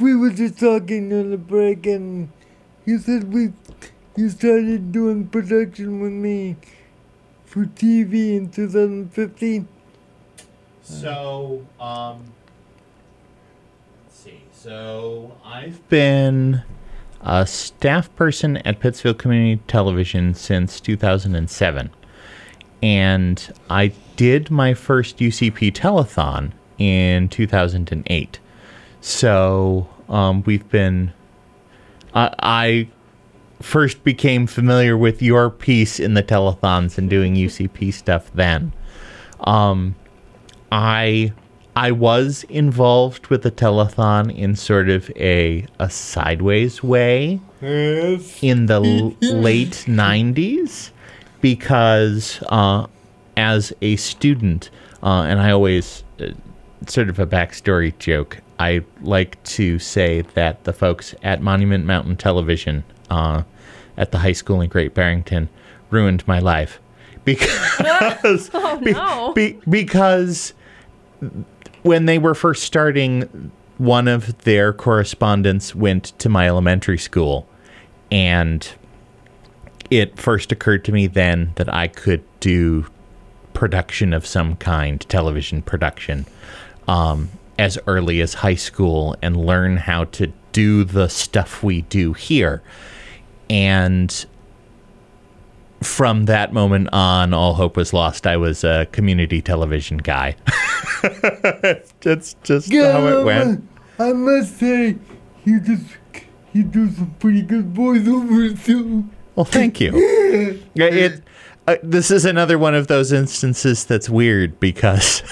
[0.00, 2.30] we were just talking on the break, and
[2.84, 3.52] you said we.
[4.16, 6.56] You started doing production with me
[7.44, 9.68] for TV in 2015.
[10.82, 12.24] So, um,
[14.04, 14.40] let's see.
[14.50, 16.62] So, I've been
[17.20, 21.90] a staff person at Pittsfield Community Television since 2007.
[22.82, 28.40] And I did my first UCP telethon in 2008.
[29.08, 31.14] So, um, we've been.
[32.14, 32.88] I I
[33.62, 38.72] first became familiar with your piece in the telethons and doing UCP stuff then.
[39.40, 39.94] Um,
[40.70, 41.32] I
[41.74, 48.38] I was involved with the telethon in sort of a a sideways way Yes.
[48.42, 50.90] in the l- late 90s
[51.40, 52.86] because uh,
[53.38, 54.68] as a student
[55.02, 56.26] uh, and I always uh,
[56.86, 62.16] sort of a backstory joke I like to say that the folks at Monument Mountain
[62.16, 63.42] Television uh,
[63.96, 65.48] at the high school in Great Barrington
[65.90, 66.80] ruined my life
[67.24, 70.54] because Oh be- be- because
[71.82, 77.48] when they were first starting, one of their correspondents went to my elementary school,
[78.10, 78.68] and
[79.90, 82.86] it first occurred to me then that I could do
[83.54, 86.26] production of some kind, television production,
[86.86, 92.12] um, as early as high school and learn how to do the stuff we do
[92.12, 92.62] here.
[93.50, 94.26] And
[95.82, 98.26] from that moment on, all hope was lost.
[98.26, 100.36] I was a community television guy.
[102.00, 103.68] That's just how it went.
[103.98, 104.96] I must say,
[105.44, 105.84] you just
[106.52, 109.08] you do some pretty good voiceovers too.
[109.34, 109.92] Well, thank you.
[110.74, 111.22] Yeah, It.
[111.68, 115.22] Uh, this is another one of those instances that's weird because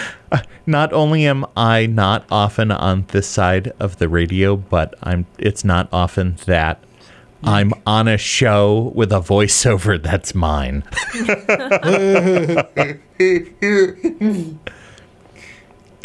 [0.66, 5.26] not only am I not often on this side of the radio, but I'm.
[5.40, 6.78] It's not often that
[7.42, 10.84] I'm on a show with a voiceover that's mine.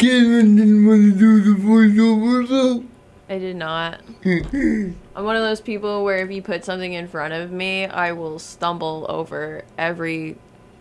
[0.00, 2.84] Cameron didn't want to do the voiceover, so
[3.32, 4.02] I did not.
[4.26, 8.12] I'm one of those people where if you put something in front of me, I
[8.12, 10.36] will stumble over every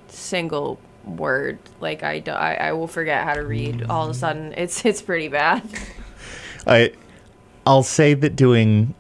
[0.10, 1.60] single word.
[1.80, 3.84] Like I, do, I, I will forget how to read.
[3.84, 5.64] All of a sudden, it's it's pretty bad.
[6.68, 6.92] I
[7.66, 8.96] I'll say that doing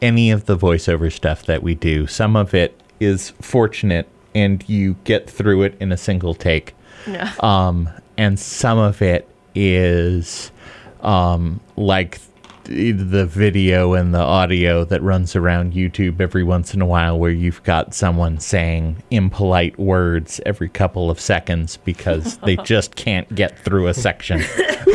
[0.00, 4.94] any of the voiceover stuff that we do, some of it is fortunate and you
[5.02, 6.76] get through it in a single take.
[7.04, 7.32] Yeah.
[7.40, 10.52] Um and some of it is
[11.00, 12.20] um like
[12.64, 17.30] the video and the audio that runs around YouTube every once in a while where
[17.30, 23.58] you've got someone saying impolite words every couple of seconds because they just can't get
[23.58, 24.38] through a section.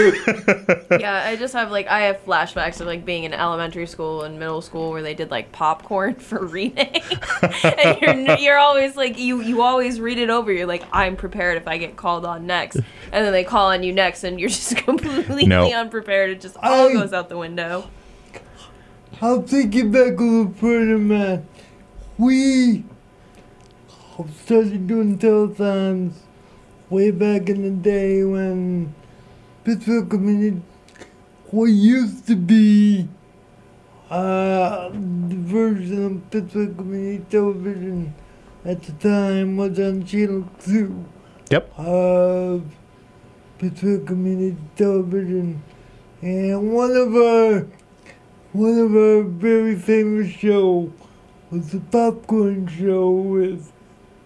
[0.99, 4.39] yeah, I just have like I have flashbacks of like being in elementary school and
[4.39, 7.01] middle school where they did like popcorn for reading,
[7.63, 10.51] and you're you're always like you you always read it over.
[10.51, 12.85] You're like I'm prepared if I get called on next, and
[13.25, 15.71] then they call on you next, and you're just completely No.
[15.71, 16.31] unprepared.
[16.31, 17.58] It just all I- goes out the window.
[19.21, 21.45] I'll take it back a little further, man.
[22.17, 22.85] We
[24.43, 26.13] started doing telethons
[26.89, 28.93] way back in the day when
[29.65, 30.61] Pittsfield Community,
[31.51, 33.07] what used to be
[34.09, 38.13] uh, the version of Pittsfield Community Television
[38.63, 41.05] at the time was on Channel 2
[41.51, 41.73] Yep.
[41.77, 42.63] of
[43.57, 45.61] Pittsfield Community Television,
[46.21, 47.67] and one of our
[48.51, 50.91] one of our very famous show
[51.51, 53.71] was the Popcorn Show with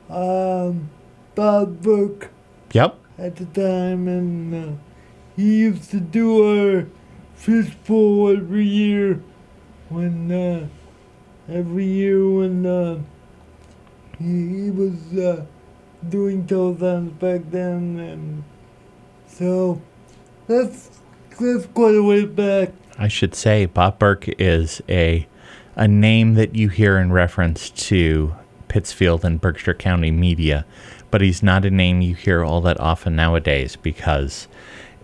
[0.10, 0.90] um,
[1.36, 2.32] Bob Burke
[2.72, 2.98] Yep.
[3.18, 4.72] at the time, and uh,
[5.36, 6.88] he used to do our
[7.36, 9.22] fishbowl every year
[9.90, 10.68] when uh,
[11.50, 13.00] every year when uh,
[14.18, 15.46] he, he was uh,
[16.10, 18.44] doing telethons back then, and
[19.28, 19.82] so
[20.48, 20.90] that's
[21.38, 22.70] that's quite a way back.
[22.98, 25.28] I should say Bob Burke is a
[25.76, 28.36] a name that you hear in reference to
[28.68, 30.66] Pittsfield and Berkshire County media,
[31.10, 34.48] but he's not a name you hear all that often nowadays because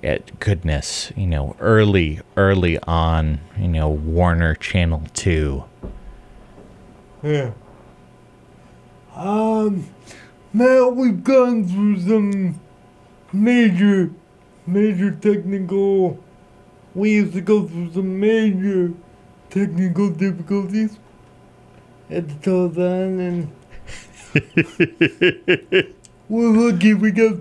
[0.02, 5.64] it goodness, you know, early early on, you know, Warner Channel 2.
[7.24, 7.52] Yeah.
[9.16, 9.86] Um,
[10.54, 12.60] now we've gone through some
[13.34, 14.12] major,
[14.72, 16.20] major technical.
[16.96, 18.94] We used to go through some major
[19.50, 20.98] technical difficulties
[22.10, 23.52] at the telethon, and
[26.30, 27.38] we're lucky we got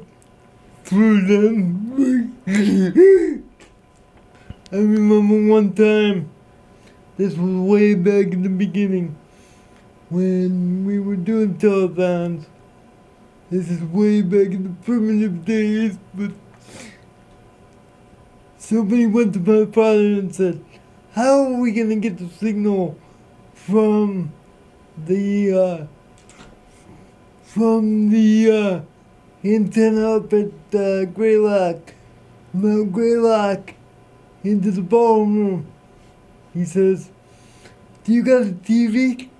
[0.84, 2.34] through them.
[4.70, 6.30] I remember one time,
[7.16, 9.16] this was way back in the beginning
[10.10, 12.46] when we were doing telethons,
[13.50, 16.32] This is way back in the primitive days, but
[18.68, 20.62] somebody went to my father and said,
[21.12, 22.98] How are we gonna get the signal
[23.54, 24.30] from
[25.06, 25.86] the uh,
[27.44, 28.80] from the uh,
[29.42, 31.94] antenna up at uh, Greylock,
[32.52, 33.72] Mount Greylock,
[34.44, 35.66] into the ballroom?
[36.52, 37.10] He says,
[38.04, 39.30] Do you got a TV?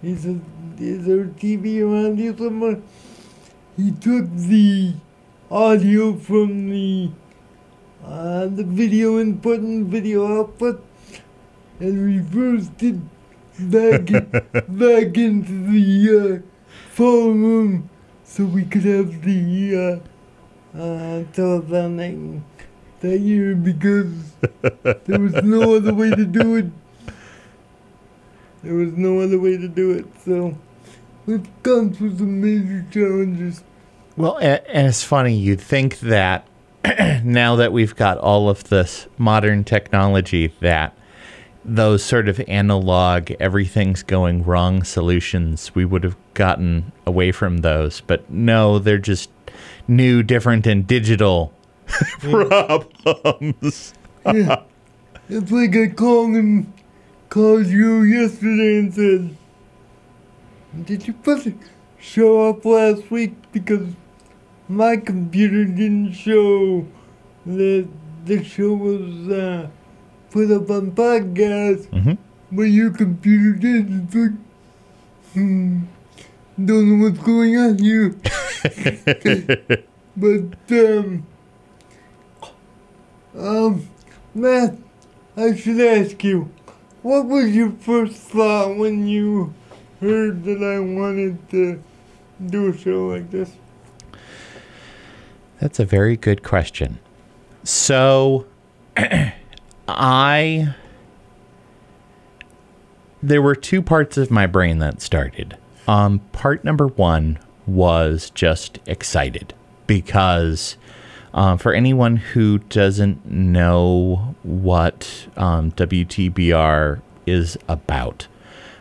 [0.00, 0.38] He says,
[0.78, 2.80] Is there a TV around here somewhere?
[3.76, 4.94] He took the
[5.50, 7.10] audio from the
[8.04, 10.84] uh, the video input and video output
[11.80, 12.96] and reversed it
[13.58, 14.30] back in,
[14.68, 17.90] back into the uh, phone room
[18.24, 20.02] so we could have the
[20.74, 22.44] uh, uh, telephone
[23.00, 24.32] that, year because
[24.80, 26.66] there was no other way to do it.
[28.62, 30.56] There was no other way to do it, so
[31.26, 33.62] we've gone through some major challenges.
[34.16, 35.36] Well, and it's funny.
[35.36, 36.46] You'd think that
[37.24, 40.96] now that we've got all of this modern technology, that
[41.64, 48.02] those sort of analog, everything's going wrong solutions, we would have gotten away from those.
[48.02, 49.30] But no, they're just
[49.88, 51.52] new, different, and digital
[52.20, 53.94] problems.
[54.26, 54.62] Yeah.
[55.28, 56.72] It's like I called him,
[57.30, 59.36] called you yesterday and said,
[60.84, 61.54] Did you put
[61.98, 63.34] show up last week?
[63.52, 63.88] Because
[64.68, 66.86] my computer didn't show
[67.46, 67.88] that
[68.24, 69.68] the show was uh,
[70.30, 72.18] put up on podcast, Mhm.
[72.50, 73.90] but your computer did.
[74.04, 74.32] It's like,
[75.34, 75.80] hmm,
[76.64, 78.14] don't know what's going on here.
[80.16, 81.26] but, um,
[83.36, 83.88] um,
[84.34, 84.76] Matt,
[85.36, 86.50] I should ask you,
[87.02, 89.52] what was your first thought when you
[90.00, 91.82] heard that I wanted to
[92.46, 93.50] do a show like this?
[95.60, 96.98] That's a very good question.
[97.62, 98.46] So,
[99.88, 100.74] I.
[103.22, 105.56] There were two parts of my brain that started.
[105.88, 109.54] Um, part number one was just excited
[109.86, 110.76] because
[111.32, 118.26] um, for anyone who doesn't know what um, WTBR is about,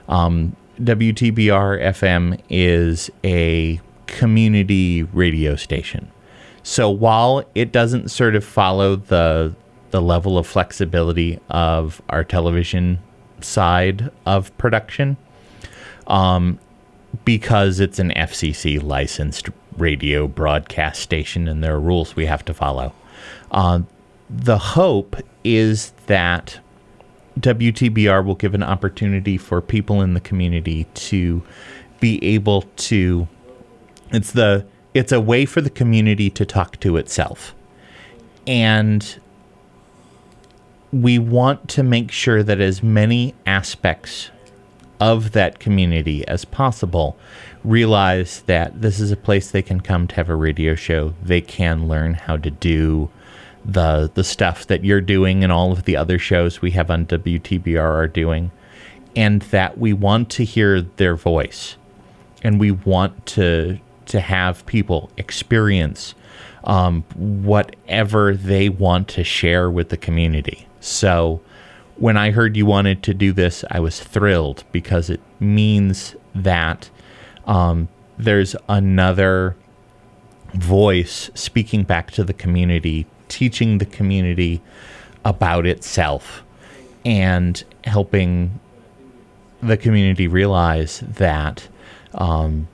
[0.07, 6.11] um, WTBR FM is a community radio station.
[6.63, 9.55] So while it doesn't sort of follow the
[9.91, 12.97] the level of flexibility of our television
[13.41, 15.17] side of production,
[16.07, 16.57] um,
[17.25, 22.53] because it's an FCC licensed radio broadcast station and there are rules we have to
[22.53, 22.91] follow.
[23.51, 23.81] Uh,
[24.29, 26.59] the hope is that
[27.39, 31.43] WTBR will give an opportunity for people in the community to
[31.99, 33.27] be able to
[34.11, 37.55] it's the it's a way for the community to talk to itself.
[38.45, 39.19] And
[40.91, 44.29] we want to make sure that as many aspects
[44.99, 47.17] of that community as possible
[47.63, 51.13] realize that this is a place they can come to have a radio show.
[51.23, 53.09] They can learn how to do
[53.65, 57.05] the the stuff that you're doing and all of the other shows we have on
[57.05, 58.51] WTBR are doing
[59.15, 61.77] and that we want to hear their voice
[62.43, 66.15] and we want to to have people experience
[66.63, 70.67] um, whatever they want to share with the community.
[70.79, 71.41] So
[71.97, 76.89] when I heard you wanted to do this, I was thrilled because it means that
[77.45, 77.87] um,
[78.17, 79.55] there's another
[80.53, 84.61] voice speaking back to the community, teaching the community
[85.25, 86.43] about itself,
[87.05, 88.59] and helping
[89.61, 91.67] the community realize that
[92.15, 92.67] um,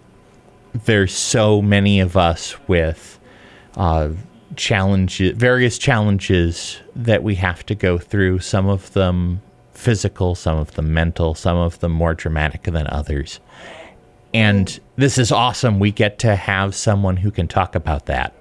[0.74, 3.20] there's so many of us with
[3.76, 4.10] uh,
[4.56, 8.40] challenges, various challenges that we have to go through.
[8.40, 9.42] Some of them
[9.72, 13.40] physical, some of them mental, some of them more dramatic than others.
[14.34, 15.80] And this is awesome.
[15.80, 18.34] We get to have someone who can talk about that.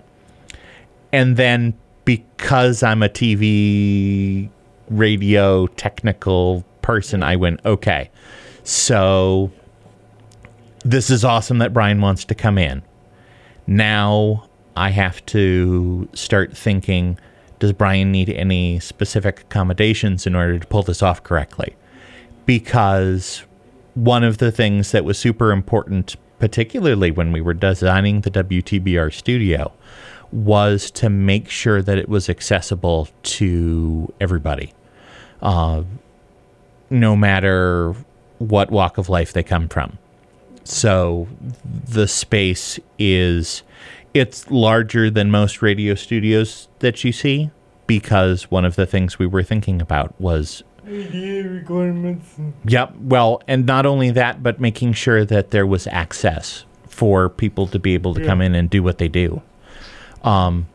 [1.13, 1.75] And then
[2.05, 4.51] because I'm a TV,
[4.91, 8.11] radio, technical person, I went, okay,
[8.65, 9.51] so
[10.89, 12.83] this is awesome that Brian wants to come in.
[13.67, 17.19] Now I have to start thinking
[17.59, 21.77] does Brian need any specific accommodations in order to pull this off correctly?
[22.47, 23.43] Because
[23.95, 29.13] one of the things that was super important, particularly when we were designing the WTBR
[29.13, 29.73] studio,
[30.31, 34.73] was to make sure that it was accessible to everybody,
[35.43, 35.83] uh,
[36.89, 37.95] no matter
[38.39, 39.99] what walk of life they come from.
[40.69, 41.29] So
[41.65, 43.63] the space is
[44.13, 47.51] it's larger than most radio studios that you see
[47.87, 52.35] because one of the things we were thinking about was ADA requirements.
[52.67, 52.97] Yep.
[53.01, 57.79] Well, and not only that, but making sure that there was access for people to
[57.79, 59.41] be able to come in and do what they do.
[60.23, 60.67] Um,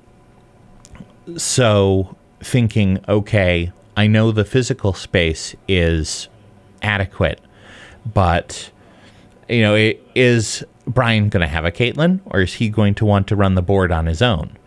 [1.38, 6.30] so thinking, okay, I know the physical space is
[6.82, 7.40] adequate,
[8.12, 8.72] but
[9.50, 13.28] you know, is Brian going to have a Caitlin, or is he going to want
[13.28, 14.58] to run the board on his own?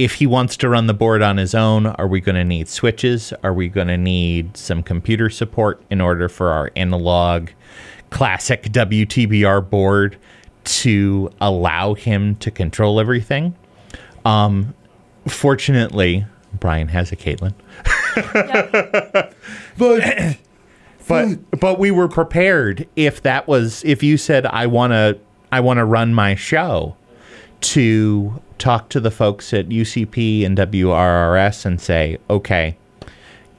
[0.00, 2.68] if he wants to run the board on his own, are we going to need
[2.70, 3.34] switches?
[3.42, 7.50] Are we going to need some computer support in order for our analog
[8.08, 10.16] classic WTBR board
[10.64, 13.54] to allow him to control everything?
[14.24, 14.74] Um,
[15.28, 16.24] fortunately,
[16.58, 17.52] Brian has a Caitlin,
[19.76, 20.38] But
[21.10, 21.34] but hmm.
[21.58, 25.18] but we were prepared if that was if you said I want to
[25.52, 26.96] I want to run my show
[27.60, 32.76] to talk to the folks at UCP and WRRS and say, okay,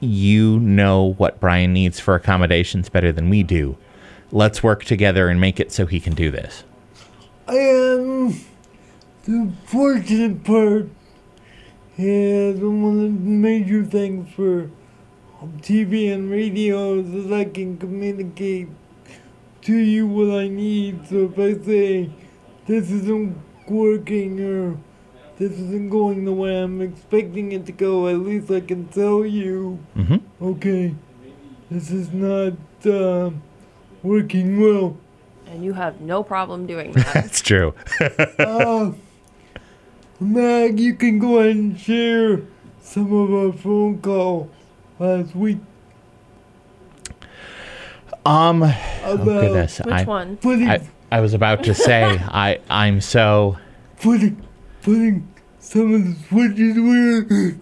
[0.00, 3.76] you know what Brian needs for accommodations better than we do.
[4.32, 6.64] Let's work together and make it so he can do this.
[7.46, 8.34] I am
[9.24, 10.88] the fortunate part.
[11.98, 14.70] And one of the major things for
[15.60, 18.68] TV and radio so that I can communicate
[19.62, 21.06] to you what I need.
[21.08, 22.10] So if I say
[22.66, 23.36] this isn't
[23.68, 24.78] working or
[25.38, 29.24] this isn't going the way I'm expecting it to go, at least I can tell
[29.24, 30.94] you, hmm okay,
[31.70, 33.30] this is not uh,
[34.02, 34.96] working well.
[35.46, 37.14] And you have no problem doing that.
[37.14, 37.74] That's true.
[38.38, 38.92] Uh,
[40.20, 42.42] Mag, you can go ahead and share
[42.80, 44.50] some of our phone call
[45.02, 45.58] last week
[48.24, 50.36] Um, oh about goodness, Which I, one?
[50.36, 53.58] putting I I was about to say I I'm so
[54.00, 54.40] putting
[54.82, 55.28] putting
[55.58, 57.52] some of the switches where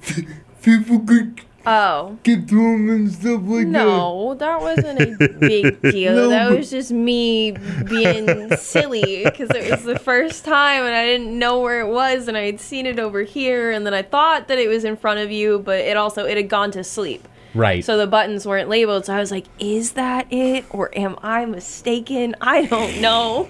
[0.62, 2.16] people could Oh.
[2.22, 6.14] get through them and stuff like No, that wasn't a big deal.
[6.14, 7.52] No, that was just me
[7.84, 12.28] being silly because it was the first time and I didn't know where it was
[12.28, 14.96] and I had seen it over here and then I thought that it was in
[14.96, 17.28] front of you, but it also it had gone to sleep.
[17.54, 17.84] Right.
[17.84, 19.06] So the buttons weren't labeled.
[19.06, 22.34] So I was like, is that it or am I mistaken?
[22.40, 23.48] I don't know.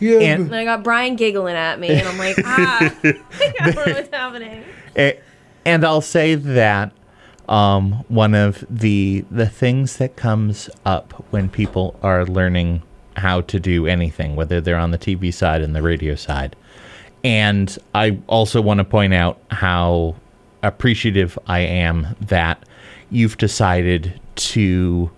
[0.00, 3.12] Yeah, And- And I got Brian giggling at me and I'm like, ah, I
[3.64, 4.64] don't know what's happening.
[5.64, 6.92] And I'll say that
[7.48, 12.82] um, one of the the things that comes up when people are learning
[13.16, 16.54] how to do anything, whether they're on the TV side and the radio side,
[17.24, 20.14] and I also want to point out how
[20.62, 22.62] appreciative I am that
[23.10, 25.10] you've decided to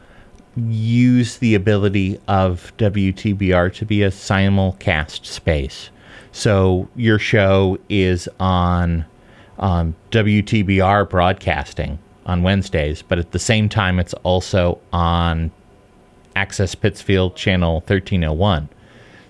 [0.57, 5.91] use the ability of WTBR to be a simulcast space.
[6.33, 9.05] So your show is on
[9.59, 15.51] um, WTBR broadcasting on Wednesdays, but at the same time, it's also on
[16.37, 18.69] Access Pittsfield channel 1301.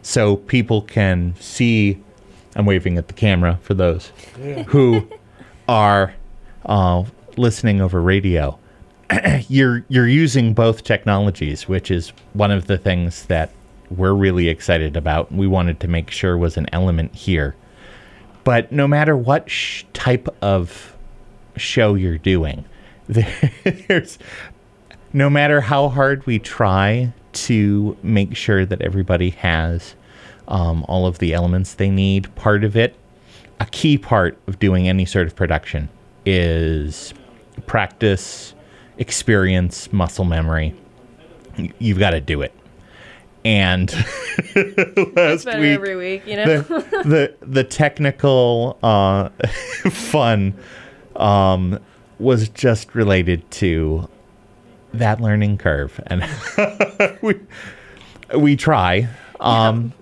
[0.03, 2.03] So people can see.
[2.57, 4.13] I'm waving at the camera for those
[4.67, 5.07] who
[5.69, 6.15] are
[6.67, 7.05] uh,
[7.39, 8.59] listening over radio.
[9.49, 13.51] you're you're using both technologies, which is one of the things that
[13.91, 15.33] we're really excited about.
[15.33, 17.57] We wanted to make sure was an element here.
[18.45, 20.97] But no matter what sh- type of
[21.57, 22.65] show you're doing,
[23.09, 24.19] there's
[25.13, 29.95] no matter how hard we try to make sure that everybody has
[30.49, 32.95] um, all of the elements they need, part of it,
[33.61, 35.89] a key part of doing any sort of production
[36.25, 37.13] is
[37.61, 38.55] practice,
[38.99, 40.75] experience, muscle memory.
[41.79, 42.53] You've got to do it.
[43.45, 43.91] And
[44.55, 46.45] last Better week, every week, you know?
[46.45, 46.63] the,
[47.05, 49.31] the the technical uh,
[49.91, 50.55] fun
[51.17, 51.79] um,
[52.19, 54.09] was just related to
[54.93, 56.23] that learning curve, and
[57.23, 57.41] we
[58.37, 59.09] we try,
[59.41, 59.95] um,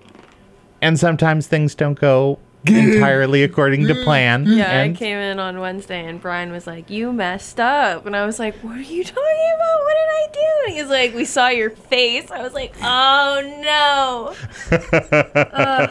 [0.81, 4.45] and sometimes things don't go entirely according to plan.
[4.45, 8.15] Yeah, and I came in on Wednesday and Brian was like, "You messed up," and
[8.15, 9.79] I was like, "What are you talking about?
[9.83, 14.35] What did I do?" And he's like, "We saw your face." I was like, "Oh
[14.71, 14.77] no!"
[15.51, 15.87] Uh,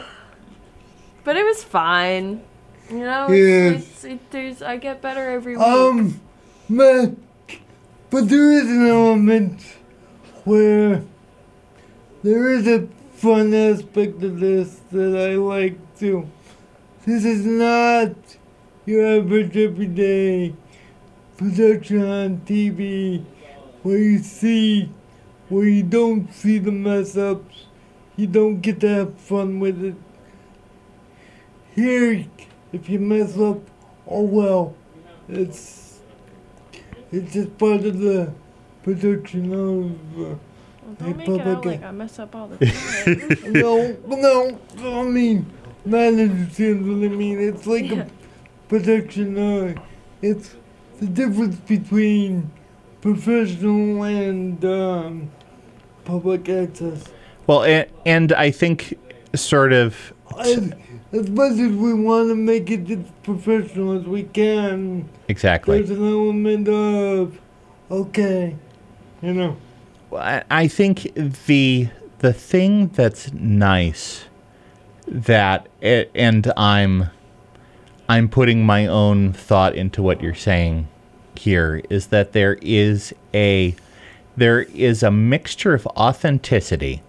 [1.23, 2.41] but it was fine.
[2.89, 3.77] You know, it's, Yeah.
[3.79, 5.65] it's, it, there's I get better every week.
[5.65, 6.19] Um,
[6.67, 7.17] man,
[8.09, 9.61] but there is an element
[10.43, 11.03] where
[12.23, 16.27] there is a fun aspect of this that I like too.
[17.09, 18.13] This is not
[18.85, 20.53] your average everyday
[21.37, 23.25] production on TV
[23.81, 24.91] where you see,
[25.47, 27.65] where you don't see the mess ups.
[28.15, 29.95] you don't get to have fun with it.
[31.73, 32.25] Here,
[32.71, 33.57] if you mess up,
[34.07, 34.75] oh well,
[35.27, 36.01] it's
[37.11, 38.31] it's just part of the
[38.83, 39.91] production of.
[40.19, 40.35] Uh,
[40.85, 43.53] Well, Hey, don't make it out like I mess up all the time.
[43.53, 45.45] no, no, I mean,
[45.85, 47.39] not understands what I mean.
[47.39, 48.03] It's like Yeah.
[48.03, 48.07] a
[48.67, 49.37] production.
[49.37, 49.75] Uh,
[50.21, 50.55] it's
[50.99, 52.51] the difference between
[53.01, 55.29] professional and um,
[56.05, 57.05] public access.
[57.47, 58.97] Well, and, and I think
[59.35, 60.71] sort of As,
[61.11, 65.77] as much as we want to make it as professional as we can, exactly.
[65.81, 67.39] there's an element of,
[67.89, 68.55] okay,
[69.21, 69.57] you know.
[70.13, 71.13] I I think
[71.45, 71.87] the
[72.19, 74.25] the thing that's nice
[75.09, 77.09] that it, and I'm
[78.07, 80.87] I'm putting my own thought into what you're saying
[81.35, 83.75] here is that there is a
[84.35, 87.01] there is a mixture of authenticity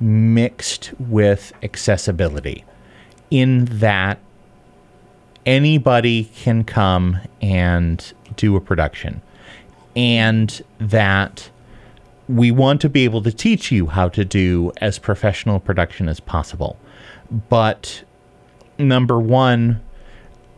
[0.00, 2.64] mixed with accessibility
[3.30, 4.18] in that
[5.46, 9.22] anybody can come and do a production
[9.96, 11.50] and that
[12.28, 16.20] we want to be able to teach you how to do as professional production as
[16.20, 16.78] possible.
[17.30, 18.04] But
[18.78, 19.80] number one,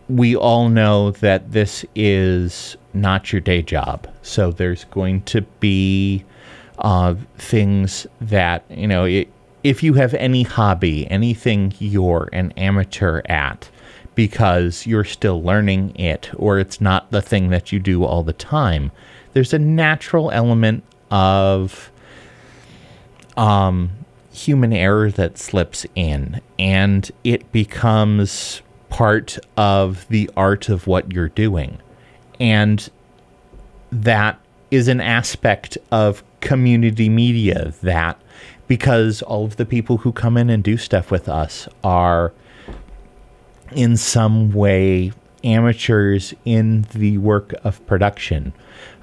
[0.08, 4.08] we all know that this is not your day job.
[4.22, 6.24] So there's going to be
[6.78, 9.26] uh, things that, you know, i
[9.64, 13.68] if you have any hobby, anything you're an amateur at,
[14.14, 18.32] because you're still learning it or it's not the thing that you do all the
[18.32, 18.92] time,
[19.32, 21.90] there's a natural element of
[23.36, 23.90] um,
[24.36, 31.28] human error that slips in, and it becomes part of the art of what you're
[31.28, 31.78] doing.
[32.38, 32.88] And
[33.90, 34.38] that
[34.70, 38.20] is an aspect of community media that
[38.68, 42.32] because all of the people who come in and do stuff with us are
[43.72, 45.12] in some way
[45.44, 48.52] amateurs in the work of production.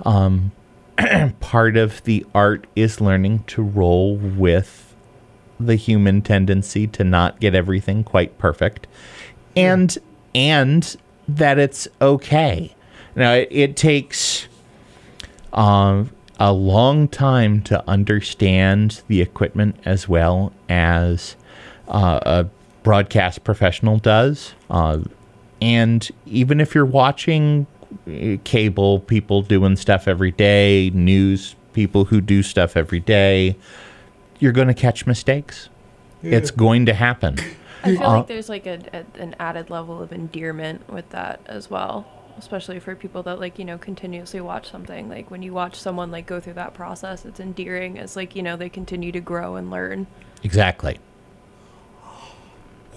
[0.05, 0.51] Um,
[1.39, 4.92] part of the art is learning to roll with
[5.65, 8.87] the human tendency to not get everything quite perfect.
[9.55, 9.97] And
[10.35, 10.95] and
[11.27, 12.75] that it's okay.
[13.15, 14.47] Now it, it takes
[15.53, 16.09] um,
[16.39, 21.35] a long time to understand the equipment as well as
[21.87, 22.49] uh, a
[22.83, 24.53] broadcast professional does.
[24.69, 24.99] Uh,
[25.61, 27.65] and even if you're watching
[28.07, 33.55] uh, cable people doing stuff every day, news people who do stuff every day,
[34.43, 35.69] you're going to catch mistakes.
[36.21, 37.37] It's going to happen.
[37.81, 41.39] I feel Uh, like there's like a, a, an added level of endearment with that
[41.45, 42.05] as well,
[42.37, 45.07] especially for people that like you know continuously watch something.
[45.07, 48.43] Like when you watch someone like go through that process, it's endearing as like you
[48.43, 50.07] know they continue to grow and learn.
[50.43, 50.99] Exactly.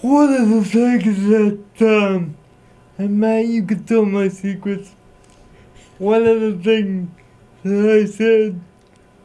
[0.03, 2.37] One of the things that, um,
[2.99, 4.93] and Matt, you can tell my secrets.
[5.99, 7.09] One of the things
[7.63, 8.61] that I said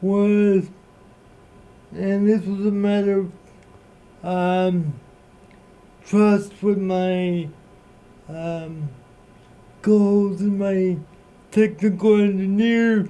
[0.00, 0.68] was,
[1.94, 3.32] and this was a matter of,
[4.24, 4.94] um,
[6.04, 7.48] trust with my,
[8.28, 8.88] um,
[9.82, 10.96] goals and my
[11.50, 13.08] technical engineer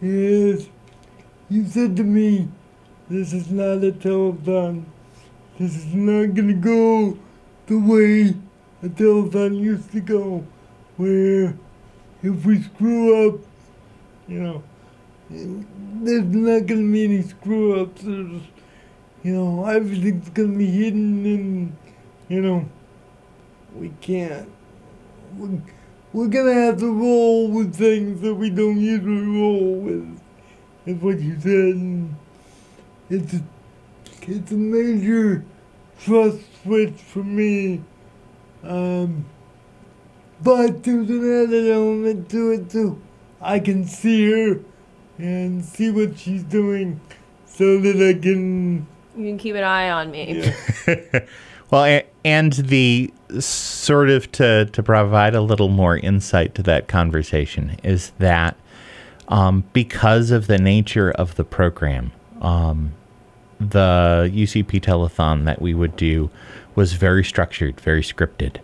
[0.00, 0.68] is,
[1.48, 2.48] you said to me,
[3.08, 4.84] this is not a telethon.
[5.58, 7.18] This is not gonna go
[7.66, 8.34] the way
[8.82, 10.44] a telethon used to go,
[10.96, 11.54] where
[12.22, 13.40] if we screw up,
[14.26, 14.62] you know,
[15.92, 18.02] there's not gonna be any screw ups.
[18.02, 18.42] There's,
[19.22, 21.76] you know, everything's gonna be hidden and,
[22.28, 22.68] you know,
[23.74, 24.48] we can't.
[25.36, 25.60] We're,
[26.12, 30.20] we're gonna have to roll with things that we don't usually roll with,
[30.86, 31.74] is what you said.
[31.76, 32.16] And
[33.08, 33.42] it's a
[34.22, 35.44] it's a major
[35.98, 37.82] trust switch for me.
[38.62, 39.24] Um,
[40.42, 43.00] but there's an added element to it too.
[43.40, 44.60] I can see her
[45.18, 47.00] and see what she's doing
[47.46, 48.86] so that I can.
[49.16, 50.52] You can keep an eye on me.
[50.86, 51.20] Yeah.
[51.72, 53.10] Well, and the
[53.40, 58.56] sort of to, to provide a little more insight to that conversation is that
[59.28, 62.92] um, because of the nature of the program, um,
[63.58, 66.28] the UCP telethon that we would do
[66.74, 68.58] was very structured, very scripted.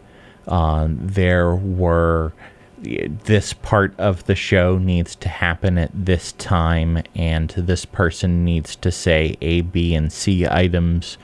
[0.46, 2.34] Uh, there were
[2.82, 8.76] this part of the show needs to happen at this time, and this person needs
[8.76, 11.18] to say A, B, and C items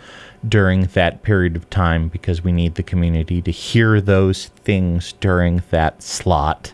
[0.46, 5.62] during that period of time because we need the community to hear those things during
[5.70, 6.72] that slot.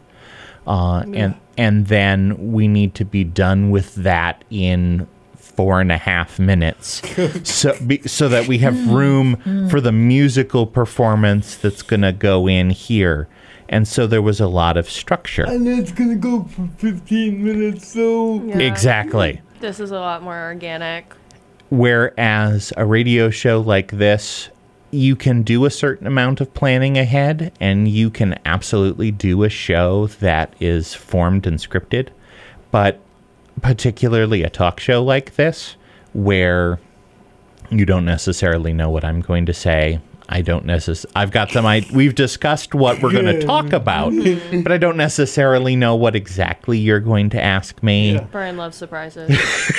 [0.67, 5.07] Uh, and and then we need to be done with that in
[5.37, 7.03] four and a half minutes,
[7.49, 12.49] so be, so that we have room for the musical performance that's going to go
[12.49, 13.29] in here.
[13.71, 15.45] And so there was a lot of structure.
[15.45, 18.43] And it's gonna go for 15 minutes, so.
[18.45, 18.59] Yeah.
[18.59, 19.41] Exactly.
[19.61, 21.15] This is a lot more organic.
[21.71, 24.49] Whereas a radio show like this,
[24.91, 29.49] you can do a certain amount of planning ahead and you can absolutely do a
[29.49, 32.09] show that is formed and scripted.
[32.73, 32.99] But
[33.63, 35.77] particularly a talk show like this,
[36.13, 36.81] where
[37.71, 40.01] you don't necessarily know what I'm going to say.
[40.33, 41.13] I don't necessarily.
[41.17, 41.67] I've got some.
[41.67, 44.13] I we've discussed what we're going to talk about,
[44.63, 48.15] but I don't necessarily know what exactly you're going to ask me.
[48.15, 48.25] Yeah.
[48.31, 49.29] Brian loves surprises.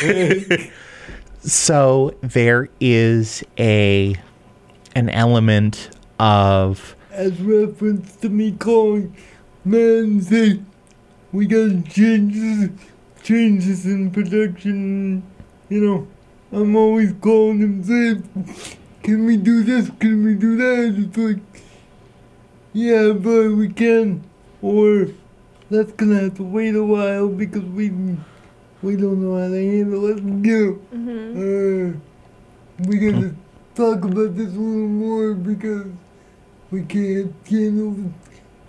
[1.44, 4.16] So there is a
[4.96, 5.90] an element
[6.20, 9.16] of As reference to me calling
[9.66, 10.60] man say
[11.32, 12.70] we got changes
[13.24, 15.24] changes in production
[15.70, 16.08] you know
[16.52, 19.90] I'm always calling him saying can we do this?
[20.00, 20.96] Can we do that?
[20.98, 21.64] It's like
[22.74, 24.24] yeah but we can.
[24.62, 25.08] Or
[25.70, 27.90] that's gonna have to wait a while because we
[28.82, 30.24] we don't know how to handle it.
[30.46, 31.98] You hmm uh,
[32.88, 33.36] we gotta
[33.76, 35.88] talk about this a little more because
[36.72, 38.12] we can't handle it.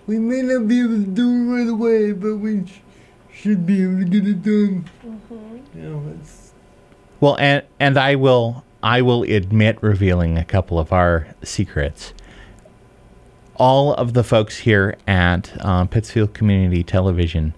[0.07, 2.81] We may not be able to do it right away, but we sh-
[3.33, 4.85] should be able to get it done.
[5.75, 6.51] You know, it's,
[7.19, 12.13] well, and and I will I will admit revealing a couple of our secrets.
[13.55, 17.53] All of the folks here at uh, Pittsfield Community Television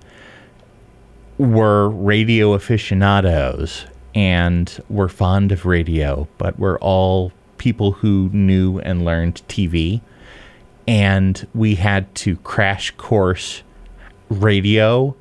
[1.40, 9.04] were radio aficionados and were fond of radio, but were all people who knew and
[9.04, 10.02] learned TV.
[10.88, 13.64] And we had to crash course
[14.30, 15.16] radio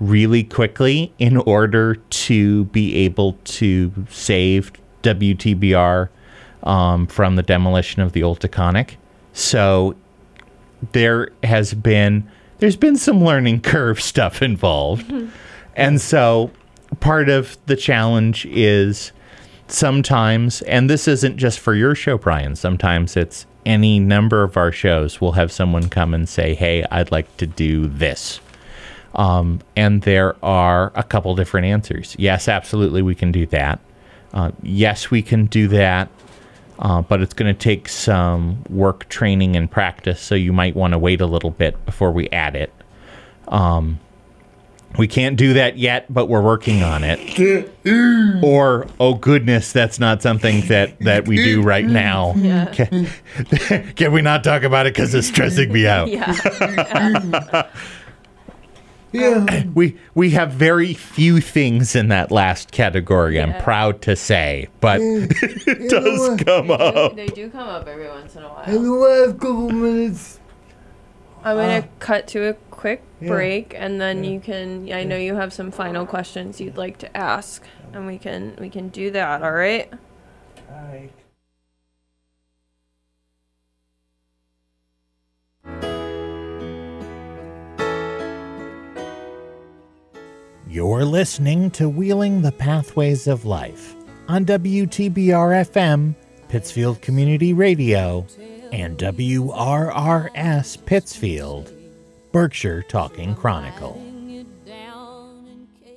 [0.00, 4.72] really quickly in order to be able to save
[5.02, 6.08] WTBR
[6.62, 8.96] um, from the demolition of the old Taconic.
[9.32, 9.96] So
[10.92, 12.28] there has been
[12.58, 15.12] there's been some learning curve stuff involved.
[15.76, 16.50] And so
[17.00, 19.12] part of the challenge is
[19.68, 24.72] sometimes and this isn't just for your show Brian, sometimes it's any number of our
[24.72, 28.40] shows We'll have someone come and say, "Hey, I'd like to do this."
[29.14, 32.14] Um, and there are a couple different answers.
[32.18, 33.80] Yes, absolutely, we can do that.
[34.32, 36.08] Uh, yes, we can do that,
[36.78, 40.20] uh, but it's going to take some work, training, and practice.
[40.20, 42.72] So you might want to wait a little bit before we add it.
[43.48, 43.98] Um,
[44.98, 47.18] we can't do that yet, but we're working on it.
[48.42, 52.34] or, oh goodness, that's not something that that we do right now.
[52.40, 52.66] Yeah.
[52.66, 53.06] Can,
[53.94, 56.08] can we not talk about it because it's stressing me out?
[56.10, 57.70] Yeah.
[59.12, 63.40] Yeah, we we have very few things in that last category.
[63.40, 67.16] I'm proud to say, but it does come up.
[67.16, 68.64] they do come up every once in a while.
[68.64, 69.26] in the while.
[69.26, 70.40] last couple minutes,
[71.44, 71.90] I'm gonna ah.
[71.98, 73.28] cut to a quick Yeah.
[73.28, 74.30] break, and then Yeah.
[74.30, 74.92] you can.
[74.92, 78.68] I know you have some final questions you'd like to ask, and we can we
[78.68, 79.42] can do that.
[79.42, 79.92] All right.
[90.70, 93.96] You're listening to Wheeling the Pathways of Life
[94.28, 96.14] on WTBR FM,
[96.48, 98.24] Pittsfield Community Radio,
[98.70, 101.72] and WRRS Pittsfield,
[102.30, 104.00] Berkshire Talking Chronicle.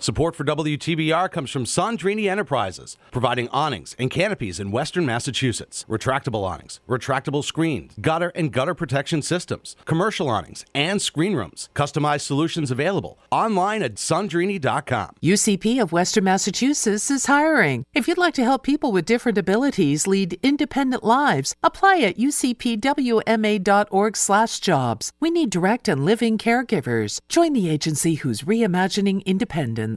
[0.03, 5.85] Support for WTBR comes from Sandrini Enterprises, providing awnings and canopies in western Massachusetts.
[5.87, 11.69] Retractable awnings, retractable screens, gutter and gutter protection systems, commercial awnings, and screen rooms.
[11.73, 15.15] Customized solutions available online at sandrini.com.
[15.23, 17.85] UCP of Western Massachusetts is hiring.
[17.93, 25.11] If you'd like to help people with different abilities lead independent lives, apply at ucpwma.org/jobs.
[25.21, 27.21] We need direct and living caregivers.
[27.29, 29.92] Join the agency who's reimagining independence.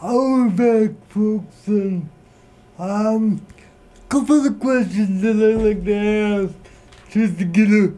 [0.00, 2.08] Our back, folks, and
[2.78, 3.44] um,
[4.08, 6.54] couple of questions that I like to ask
[7.10, 7.94] just to get a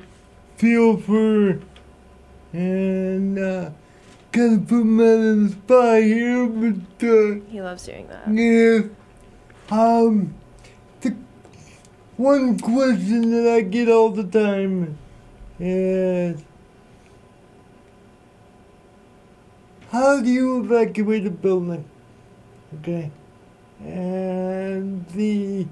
[0.57, 1.61] feel for,
[2.53, 3.71] and uh,
[4.33, 7.41] kind of put me on the spot here, but uh.
[7.51, 8.29] He loves doing that.
[8.33, 8.89] Yeah.
[9.71, 10.35] Um,
[11.01, 11.15] the
[12.17, 14.99] one question that I get all the time
[15.59, 16.43] is
[19.91, 21.85] how do you evacuate a building?
[22.79, 23.11] Okay.
[23.81, 25.67] And the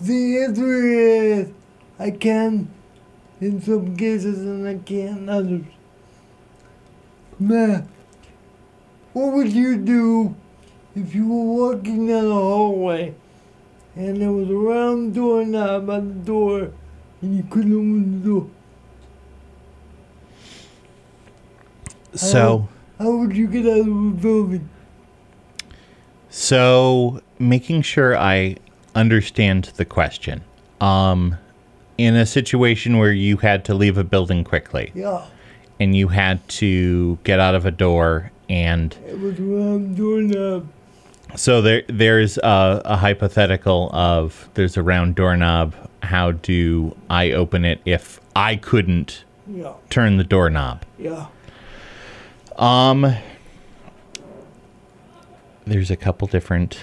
[0.00, 1.52] the answer is
[1.98, 2.70] I can
[3.40, 5.64] in some cases and I can in others.
[7.38, 7.86] Matt,
[9.12, 10.34] what would you do
[10.94, 13.14] if you were walking down a hallway
[13.94, 16.72] and there was a round doorknob on the door
[17.20, 18.50] and you couldn't open the door?
[22.14, 24.68] So, How would you get out of the building?
[26.28, 28.56] so making sure I
[28.94, 30.42] understand the question.
[30.80, 31.36] Um,
[31.98, 35.26] in a situation where you had to leave a building quickly Yeah,
[35.78, 40.66] and you had to get out of a door and it was a round doorknob.
[41.36, 45.74] So there, there's a, a hypothetical of there's a round doorknob.
[46.02, 50.84] How do I open it if I couldn't Yeah, turn the doorknob?
[50.98, 51.26] yeah.
[52.60, 53.16] Um,
[55.64, 56.78] there's a couple different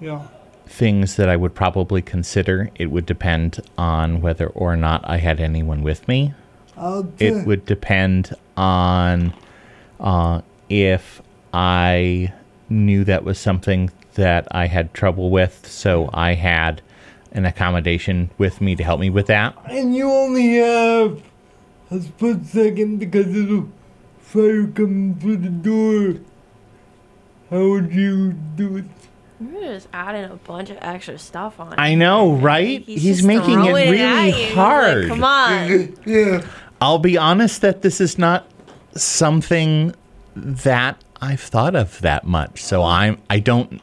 [0.00, 0.22] Yeah.
[0.66, 2.70] things that I would probably consider.
[2.76, 6.34] It would depend on whether or not I had anyone with me.
[6.76, 9.32] I'll It would depend on
[9.98, 11.20] uh, if
[11.52, 12.32] I
[12.68, 16.80] knew that was something that I had trouble with, so I had
[17.32, 19.56] an accommodation with me to help me with that.
[19.68, 21.20] And you only have
[21.90, 23.68] a split second because of
[24.28, 26.20] fire coming through the door.
[27.50, 28.84] How would you do it?
[29.40, 31.74] You're just adding a bunch of extra stuff on.
[31.78, 32.82] I know, right?
[32.82, 34.32] He's, He's making it really at you.
[34.32, 35.08] He's like, hard.
[35.08, 35.96] Come on.
[36.04, 36.46] Yeah.
[36.80, 38.46] I'll be honest that this is not
[38.94, 39.94] something
[40.36, 42.62] that I've thought of that much.
[42.62, 43.80] So I'm I don't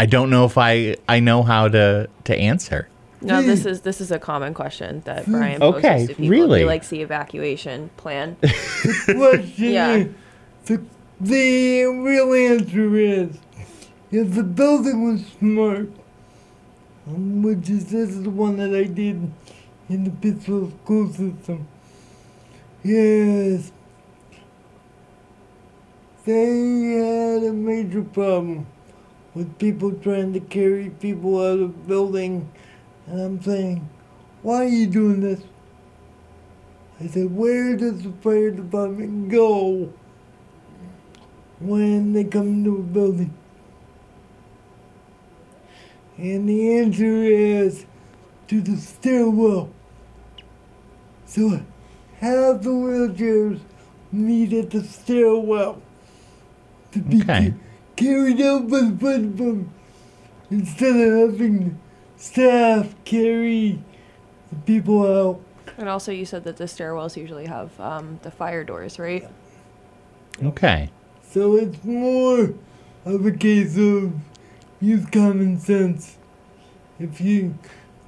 [0.00, 2.88] I don't know if I I know how to to answer.
[3.22, 6.28] No, this is this is a common question that Brian poses Okay, to people.
[6.28, 6.58] really?
[6.60, 8.36] He likes the evacuation plan.
[9.06, 9.94] Question Yeah.
[9.96, 10.08] is,
[10.66, 10.82] the,
[11.20, 13.38] the real answer is,
[14.12, 15.88] if the building was smart,
[17.06, 19.30] um, which is this is the one that I did
[19.88, 21.66] in the Pittsburgh school system.
[22.84, 23.72] Yes.
[26.24, 28.66] They had a major problem
[29.34, 32.48] with people trying to carry people out of the building.
[33.06, 33.88] And I'm saying,
[34.42, 35.40] why are you doing this?
[37.00, 39.92] I said, where does the fire department go
[41.60, 43.34] when they come to a building?
[46.16, 47.84] And the answer is
[48.48, 49.70] to the stairwell.
[51.26, 51.60] So
[52.20, 53.60] have the wheelchairs
[54.10, 55.82] meet at the stairwell
[56.92, 57.52] to be Okay.
[57.96, 59.68] carried out by the fire department
[60.50, 61.78] instead of having
[62.16, 63.78] staff carry
[64.50, 65.40] the people out.
[65.78, 69.28] and also, you said that the stairwells usually have um, the fire doors, right?
[70.42, 70.90] Okay.
[71.22, 72.54] So it's more
[73.04, 74.12] of a case of
[74.80, 76.16] use common sense.
[76.98, 77.58] If you,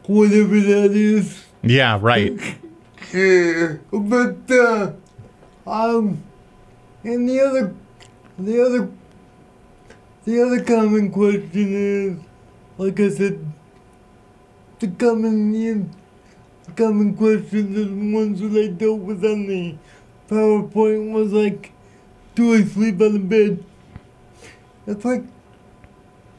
[0.07, 1.45] whatever that is.
[1.63, 2.39] Yeah, right.
[3.15, 3.77] Yeah.
[3.91, 4.93] But, uh,
[5.67, 6.23] um,
[7.05, 7.75] and the other,
[8.39, 8.91] the other,
[10.27, 12.19] the other common question is,
[12.77, 13.51] like I said,
[14.79, 15.91] the common,
[16.65, 19.77] the common questions and ones that I dealt with on the
[20.29, 21.73] PowerPoint was like,
[22.35, 23.65] do I sleep on the bed?
[24.87, 25.25] It's like,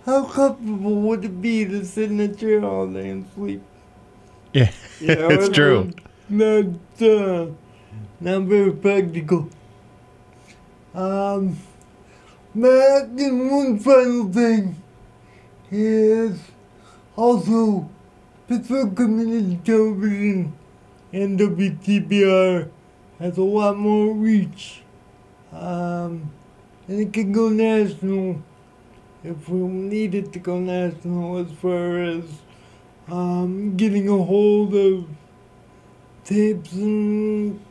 [0.05, 3.61] how comfortable would it be to sit in a chair all day and sleep?
[4.51, 5.91] Yeah, Yeah, it's true.
[6.27, 6.65] Not,
[7.01, 7.47] uh,
[8.19, 9.47] not very practical.
[10.95, 11.55] Um,
[12.55, 14.81] Matt, and one final thing
[15.69, 16.39] is
[17.15, 17.87] also
[18.49, 20.51] Pittsfield Community Television
[21.13, 22.67] and WTBR
[23.19, 24.81] has a lot more reach.
[25.51, 26.31] Um,
[26.87, 28.41] and it can go national
[29.23, 32.23] if we need it to go national as far as
[33.07, 35.07] um, getting a hold of
[36.23, 37.63] tapes and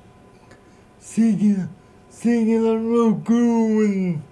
[1.00, 1.58] seeing
[2.22, 4.22] it on Roku and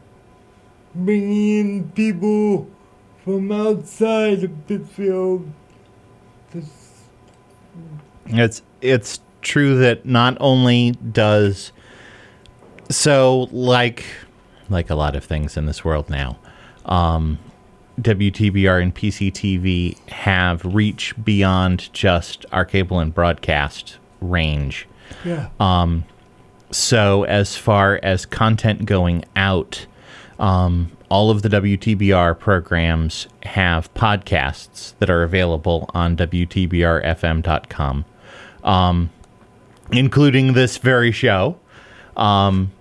[0.94, 2.68] bringing in people
[3.24, 5.52] from outside of Pittsfield.
[8.26, 11.72] It's it's true that not only does
[12.90, 14.04] so like
[14.68, 16.38] like a lot of things in this world now,
[16.86, 17.38] um,
[18.00, 24.88] WTBR and PCTV have reach beyond just our cable and broadcast range.
[25.24, 25.48] Yeah.
[25.60, 26.04] Um,
[26.70, 29.86] so as far as content going out,
[30.38, 38.04] um, all of the WTBR programs have podcasts that are available on WTBRFM.com,
[38.64, 39.10] um,
[39.92, 41.58] including this very show.
[42.16, 42.72] Um,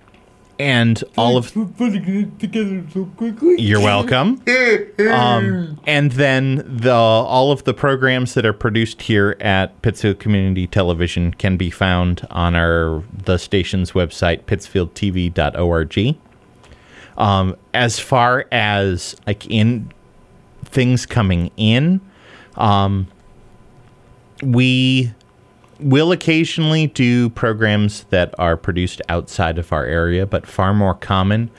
[0.57, 3.59] and all of for putting it together so quickly.
[3.59, 4.41] You're welcome.
[4.97, 10.67] Um, and then the all of the programs that are produced here at Pittsfield Community
[10.67, 16.17] Television can be found on our the station's website, pittsfieldtv.org.
[17.17, 19.91] Um, as far as like in
[20.65, 22.01] things coming in,
[22.55, 23.07] um,
[24.43, 25.13] we
[25.79, 31.49] will occasionally do programs that are produced outside of our area, but far more common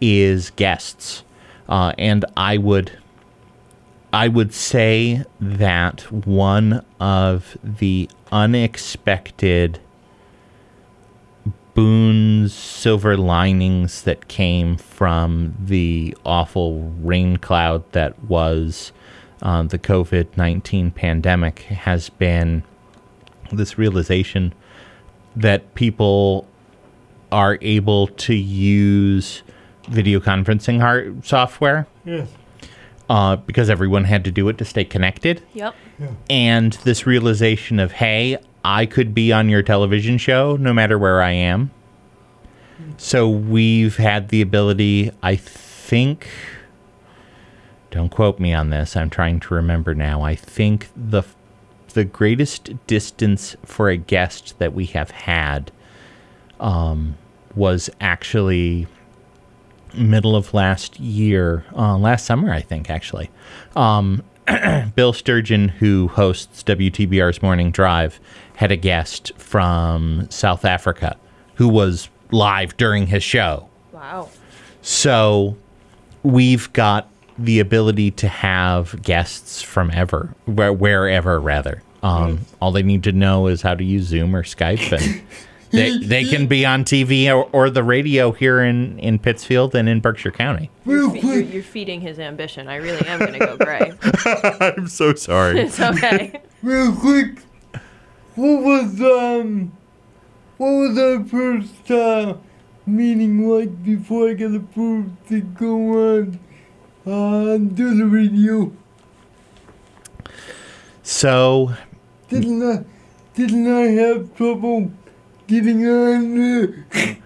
[0.00, 1.24] is guests.
[1.68, 2.92] Uh, and I would
[4.12, 9.80] I would say that one of the unexpected
[11.76, 18.90] boons, silver linings that came from the awful rain cloud that was
[19.42, 22.64] uh, the COVID 19 pandemic has been
[23.52, 24.54] this realization
[25.36, 26.48] that people
[27.30, 29.42] are able to use
[29.88, 32.28] video conferencing hard software Yes.
[33.10, 35.42] uh, because everyone had to do it to stay connected.
[35.52, 35.74] Yep.
[36.30, 41.22] And this realization of, hey, I could be on your television show no matter where
[41.22, 41.70] I am.
[42.96, 46.28] So we've had the ability, I think,
[47.92, 50.22] don't quote me on this, I'm trying to remember now.
[50.22, 51.22] I think the
[51.94, 55.70] the greatest distance for a guest that we have had
[56.58, 57.16] um,
[57.54, 58.86] was actually
[59.94, 63.30] middle of last year, uh, last summer, I think, actually.
[63.76, 64.22] Um,
[64.94, 68.20] Bill Sturgeon, who hosts WTBR's Morning Drive,
[68.56, 71.16] had a guest from South Africa
[71.54, 73.68] who was live during his show.
[73.92, 74.28] Wow.
[74.82, 75.56] So
[76.22, 81.82] we've got the ability to have guests from ever, where, wherever rather.
[82.02, 85.22] Um, All they need to know is how to use Zoom or Skype, and
[85.70, 89.88] they, they can be on TV or, or the radio here in, in Pittsfield and
[89.88, 90.70] in Berkshire County.
[90.84, 92.68] Real Fe- You're, you're feeding his ambition.
[92.68, 93.92] I really am going to go gray.
[94.60, 95.60] I'm so sorry.
[95.66, 96.40] It's okay.
[96.62, 97.40] real quick.
[98.36, 99.72] What was um,
[100.58, 102.36] what was our first uh,
[102.86, 106.38] meeting like before I got approved to go on
[107.06, 108.72] uh, do the radio?
[111.02, 111.72] So
[112.28, 112.84] Didn't I,
[113.34, 114.90] didn't I have trouble
[115.46, 117.24] getting on?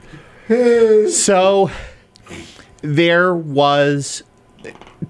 [1.11, 1.71] So
[2.83, 4.23] there was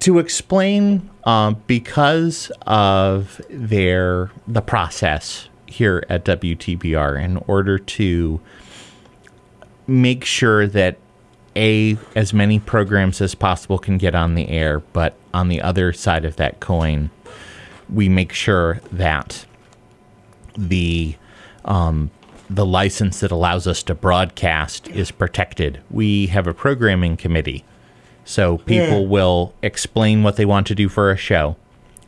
[0.01, 8.41] to explain um, because of their the process here at WTBR in order to
[9.87, 10.99] make sure that
[11.57, 15.93] a as many programs as possible can get on the air, but on the other
[15.93, 17.11] side of that coin,
[17.89, 19.45] we make sure that
[20.57, 21.17] the
[21.65, 22.11] um,
[22.51, 25.81] the license that allows us to broadcast is protected.
[25.91, 27.65] We have a programming committee,
[28.25, 29.07] so people Yeah.
[29.07, 31.57] will explain what they want to do for a show.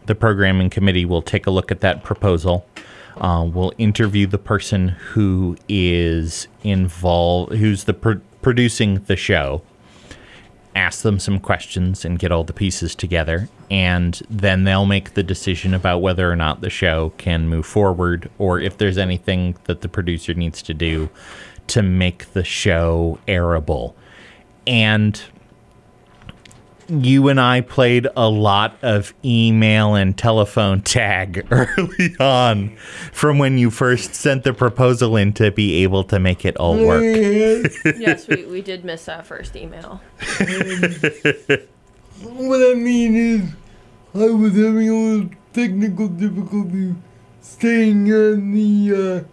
[0.07, 2.67] The programming committee will take a look at that proposal.
[3.21, 9.63] Uh, we'll interview the person who is involved, who's the pro- producing the show,
[10.75, 15.23] ask them some questions and get all the pieces together and then they'll make the
[15.23, 19.81] decision about whether or not the show can move forward or if there's anything that
[19.81, 21.09] the producer needs to do
[21.69, 23.95] to make the show airable.
[24.67, 25.23] And
[26.93, 32.77] you and I played a lot of email and telephone tag early on
[33.13, 36.77] from when you first sent the proposal in to be able to make it all
[36.77, 37.03] work.
[37.03, 40.01] yes, we, we did miss that first email.
[42.23, 43.51] What I mean is,
[44.15, 46.95] I was having a little technical difficulty
[47.41, 49.25] staying on the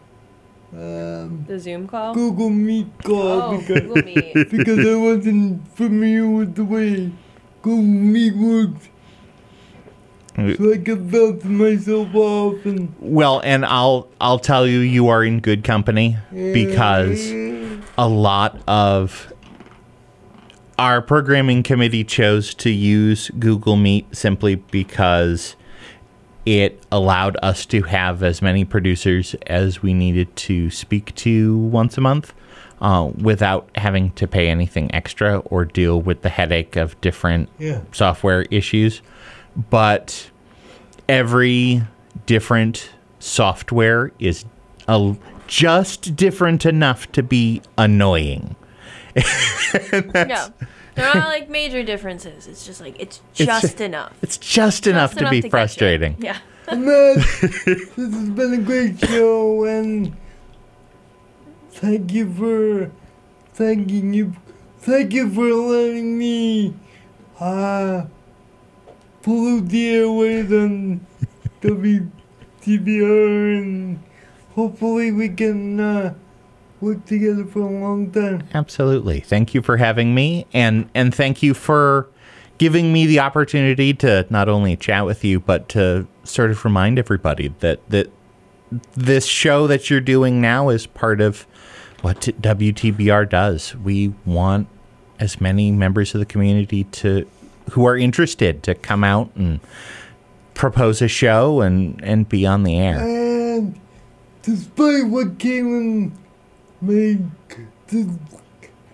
[0.73, 2.13] uh, um, The Zoom call?
[2.15, 4.33] Google Meet call Oh, because, Google Meet.
[4.51, 7.11] because I wasn't familiar with the way
[7.61, 8.89] Google Meet works.
[10.35, 15.23] So I kept bouncing myself off and Well, and I'll I'll tell you you are
[15.23, 17.29] in good company because
[17.97, 19.33] a lot of
[20.77, 25.57] our programming committee chose to use Google Meet simply because
[26.45, 31.97] it allowed us to have as many producers as we needed to speak to once
[31.97, 32.33] a month
[32.81, 37.81] uh, without having to pay anything extra or deal with the headache of different Yeah.
[37.91, 39.01] software issues.
[39.69, 40.29] But
[41.07, 41.81] every
[42.25, 44.45] different software is
[44.87, 45.15] a,
[45.47, 48.55] just different enough to be annoying.
[50.15, 50.47] No.
[50.95, 52.47] There are not like major differences.
[52.47, 54.11] It's just like, it's just enough.
[54.21, 55.49] It's just, enough Just to be get you.
[55.49, 56.15] frustrating.
[56.19, 56.37] Yeah.
[56.67, 60.15] Matt, this has been a great show, and
[61.79, 62.91] thank you for
[63.53, 64.35] thanking you
[64.79, 66.73] thank you for letting me
[67.39, 68.05] uh,
[69.21, 70.99] pollute the airways on
[71.61, 73.99] WTBR and
[74.55, 76.13] hopefully we can uh,
[76.81, 78.43] work together for a long time.
[78.53, 79.21] Absolutely.
[79.21, 82.09] Thank you for having me and and thank you for
[82.57, 86.99] giving me the opportunity to not only chat with you but to sort of remind
[86.99, 88.11] everybody that that
[88.93, 91.47] this show that you're doing now is part of
[92.01, 93.75] what WTBR does.
[93.75, 94.67] We want
[95.19, 97.27] as many members of the community to
[97.71, 99.59] who are interested to come out and
[100.53, 102.99] propose a show and and be on the air.
[102.99, 103.79] And
[104.41, 106.11] despite what Caitlin
[106.81, 107.19] may,
[107.87, 108.07] d-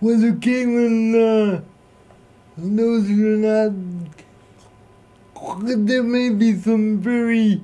[0.00, 1.60] whether Caitlin uh,
[2.56, 3.72] knows it or not,
[5.86, 7.60] there may be some very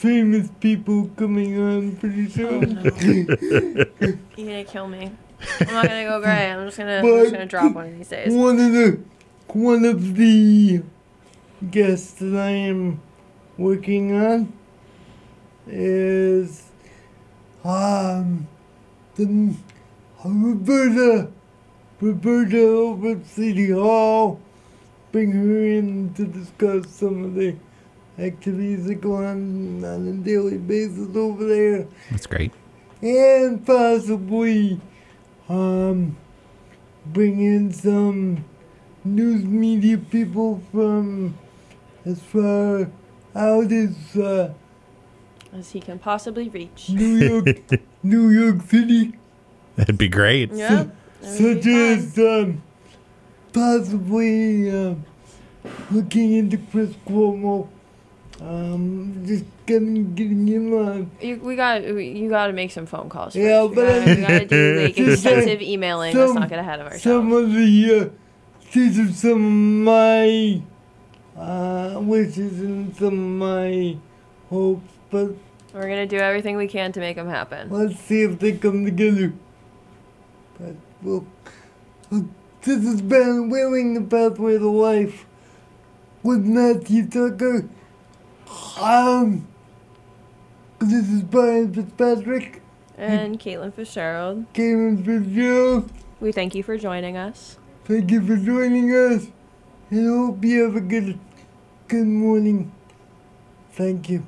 [0.00, 2.70] famous people coming on pretty soon.
[4.34, 5.12] You're gonna kill me.
[5.60, 6.50] I'm not gonna go gray.
[6.50, 8.32] I'm just gonna, I'm just gonna drop one of these days.
[8.32, 8.98] one of the
[9.48, 10.82] one of the
[11.70, 13.02] guests that I am
[13.58, 14.52] working on
[15.66, 16.70] is
[17.62, 18.48] um
[19.16, 19.54] the
[20.24, 21.28] Roberta
[22.00, 24.40] Roberta over at City Hall.
[25.12, 27.54] Bring her in to discuss some of the
[28.20, 32.52] activities that go on on a daily basis over there That's great.
[33.02, 34.80] and possibly
[35.48, 36.16] um,
[37.06, 38.44] bring in some
[39.04, 41.36] news media people from
[42.04, 42.90] as far
[43.34, 44.52] out as uh,
[45.52, 46.90] As he can possibly reach.
[46.90, 47.46] New York,
[48.02, 49.14] New York City,
[49.76, 50.52] That'd be great.
[50.52, 50.84] Yeah.
[50.84, 50.90] that
[51.22, 52.62] such as um,
[53.52, 55.04] possibly um
[55.90, 57.68] looking into Chris Cuomo.
[58.42, 61.10] Um, just getting getting him on.
[61.20, 63.34] You, we got you got to make some phone calls.
[63.34, 63.36] First.
[63.44, 66.16] Yeah, but we gotta do like extensive emailing.
[66.16, 67.02] Let's some- not get ahead of ourselves.
[67.02, 70.62] Some of the, uh, these are some of my
[71.36, 73.96] uh, wishes and some of my
[74.48, 75.34] hopes, but
[75.74, 77.68] We're gonna do everything we can to make them happen.
[77.70, 79.34] let's see if they come together.
[80.58, 81.26] But, well,
[82.10, 85.26] this has been Wheeling the Pathway to Life
[86.22, 87.68] with Matthew Tucker.
[88.80, 89.46] Um,
[90.78, 92.62] this is Brian Fitzpatrick,
[92.96, 95.90] And Caitlin Fitzgerald, Cameron Fitzgerald.
[96.20, 97.58] we thank you for joining us.
[97.84, 99.26] Thank you for joining us,
[99.90, 101.18] and hope you have a good,
[101.88, 102.72] good morning.
[103.72, 104.26] Thank you.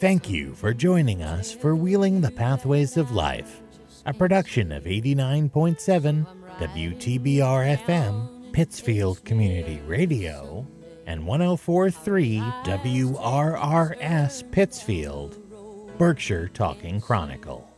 [0.00, 3.60] Thank you for joining us for Wheeling the Pathways of Life,
[4.06, 6.24] a production of 89.7
[6.60, 10.64] WTBR FM, Pittsfield Community Radio,
[11.06, 17.68] and 1043 WRRS Pittsfield, Berkshire Talking Chronicle,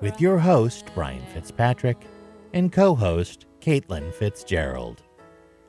[0.00, 1.98] with your host, Brian Fitzpatrick,
[2.54, 5.04] and co host, Caitlin Fitzgerald.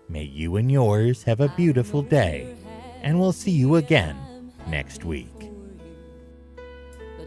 [0.07, 2.55] May you and yours have a beautiful day,
[3.03, 4.17] and we'll see you again
[4.67, 5.38] next week.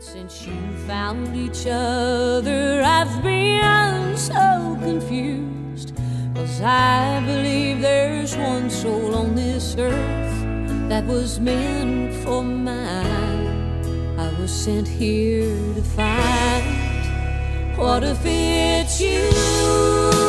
[0.02, 0.54] Since you
[0.88, 5.94] found each other, I've been so confused.
[6.34, 14.18] Cause I believe there's one soul on this earth that was meant for mine.
[14.18, 17.78] I was sent here to find.
[17.78, 20.21] What if it's you?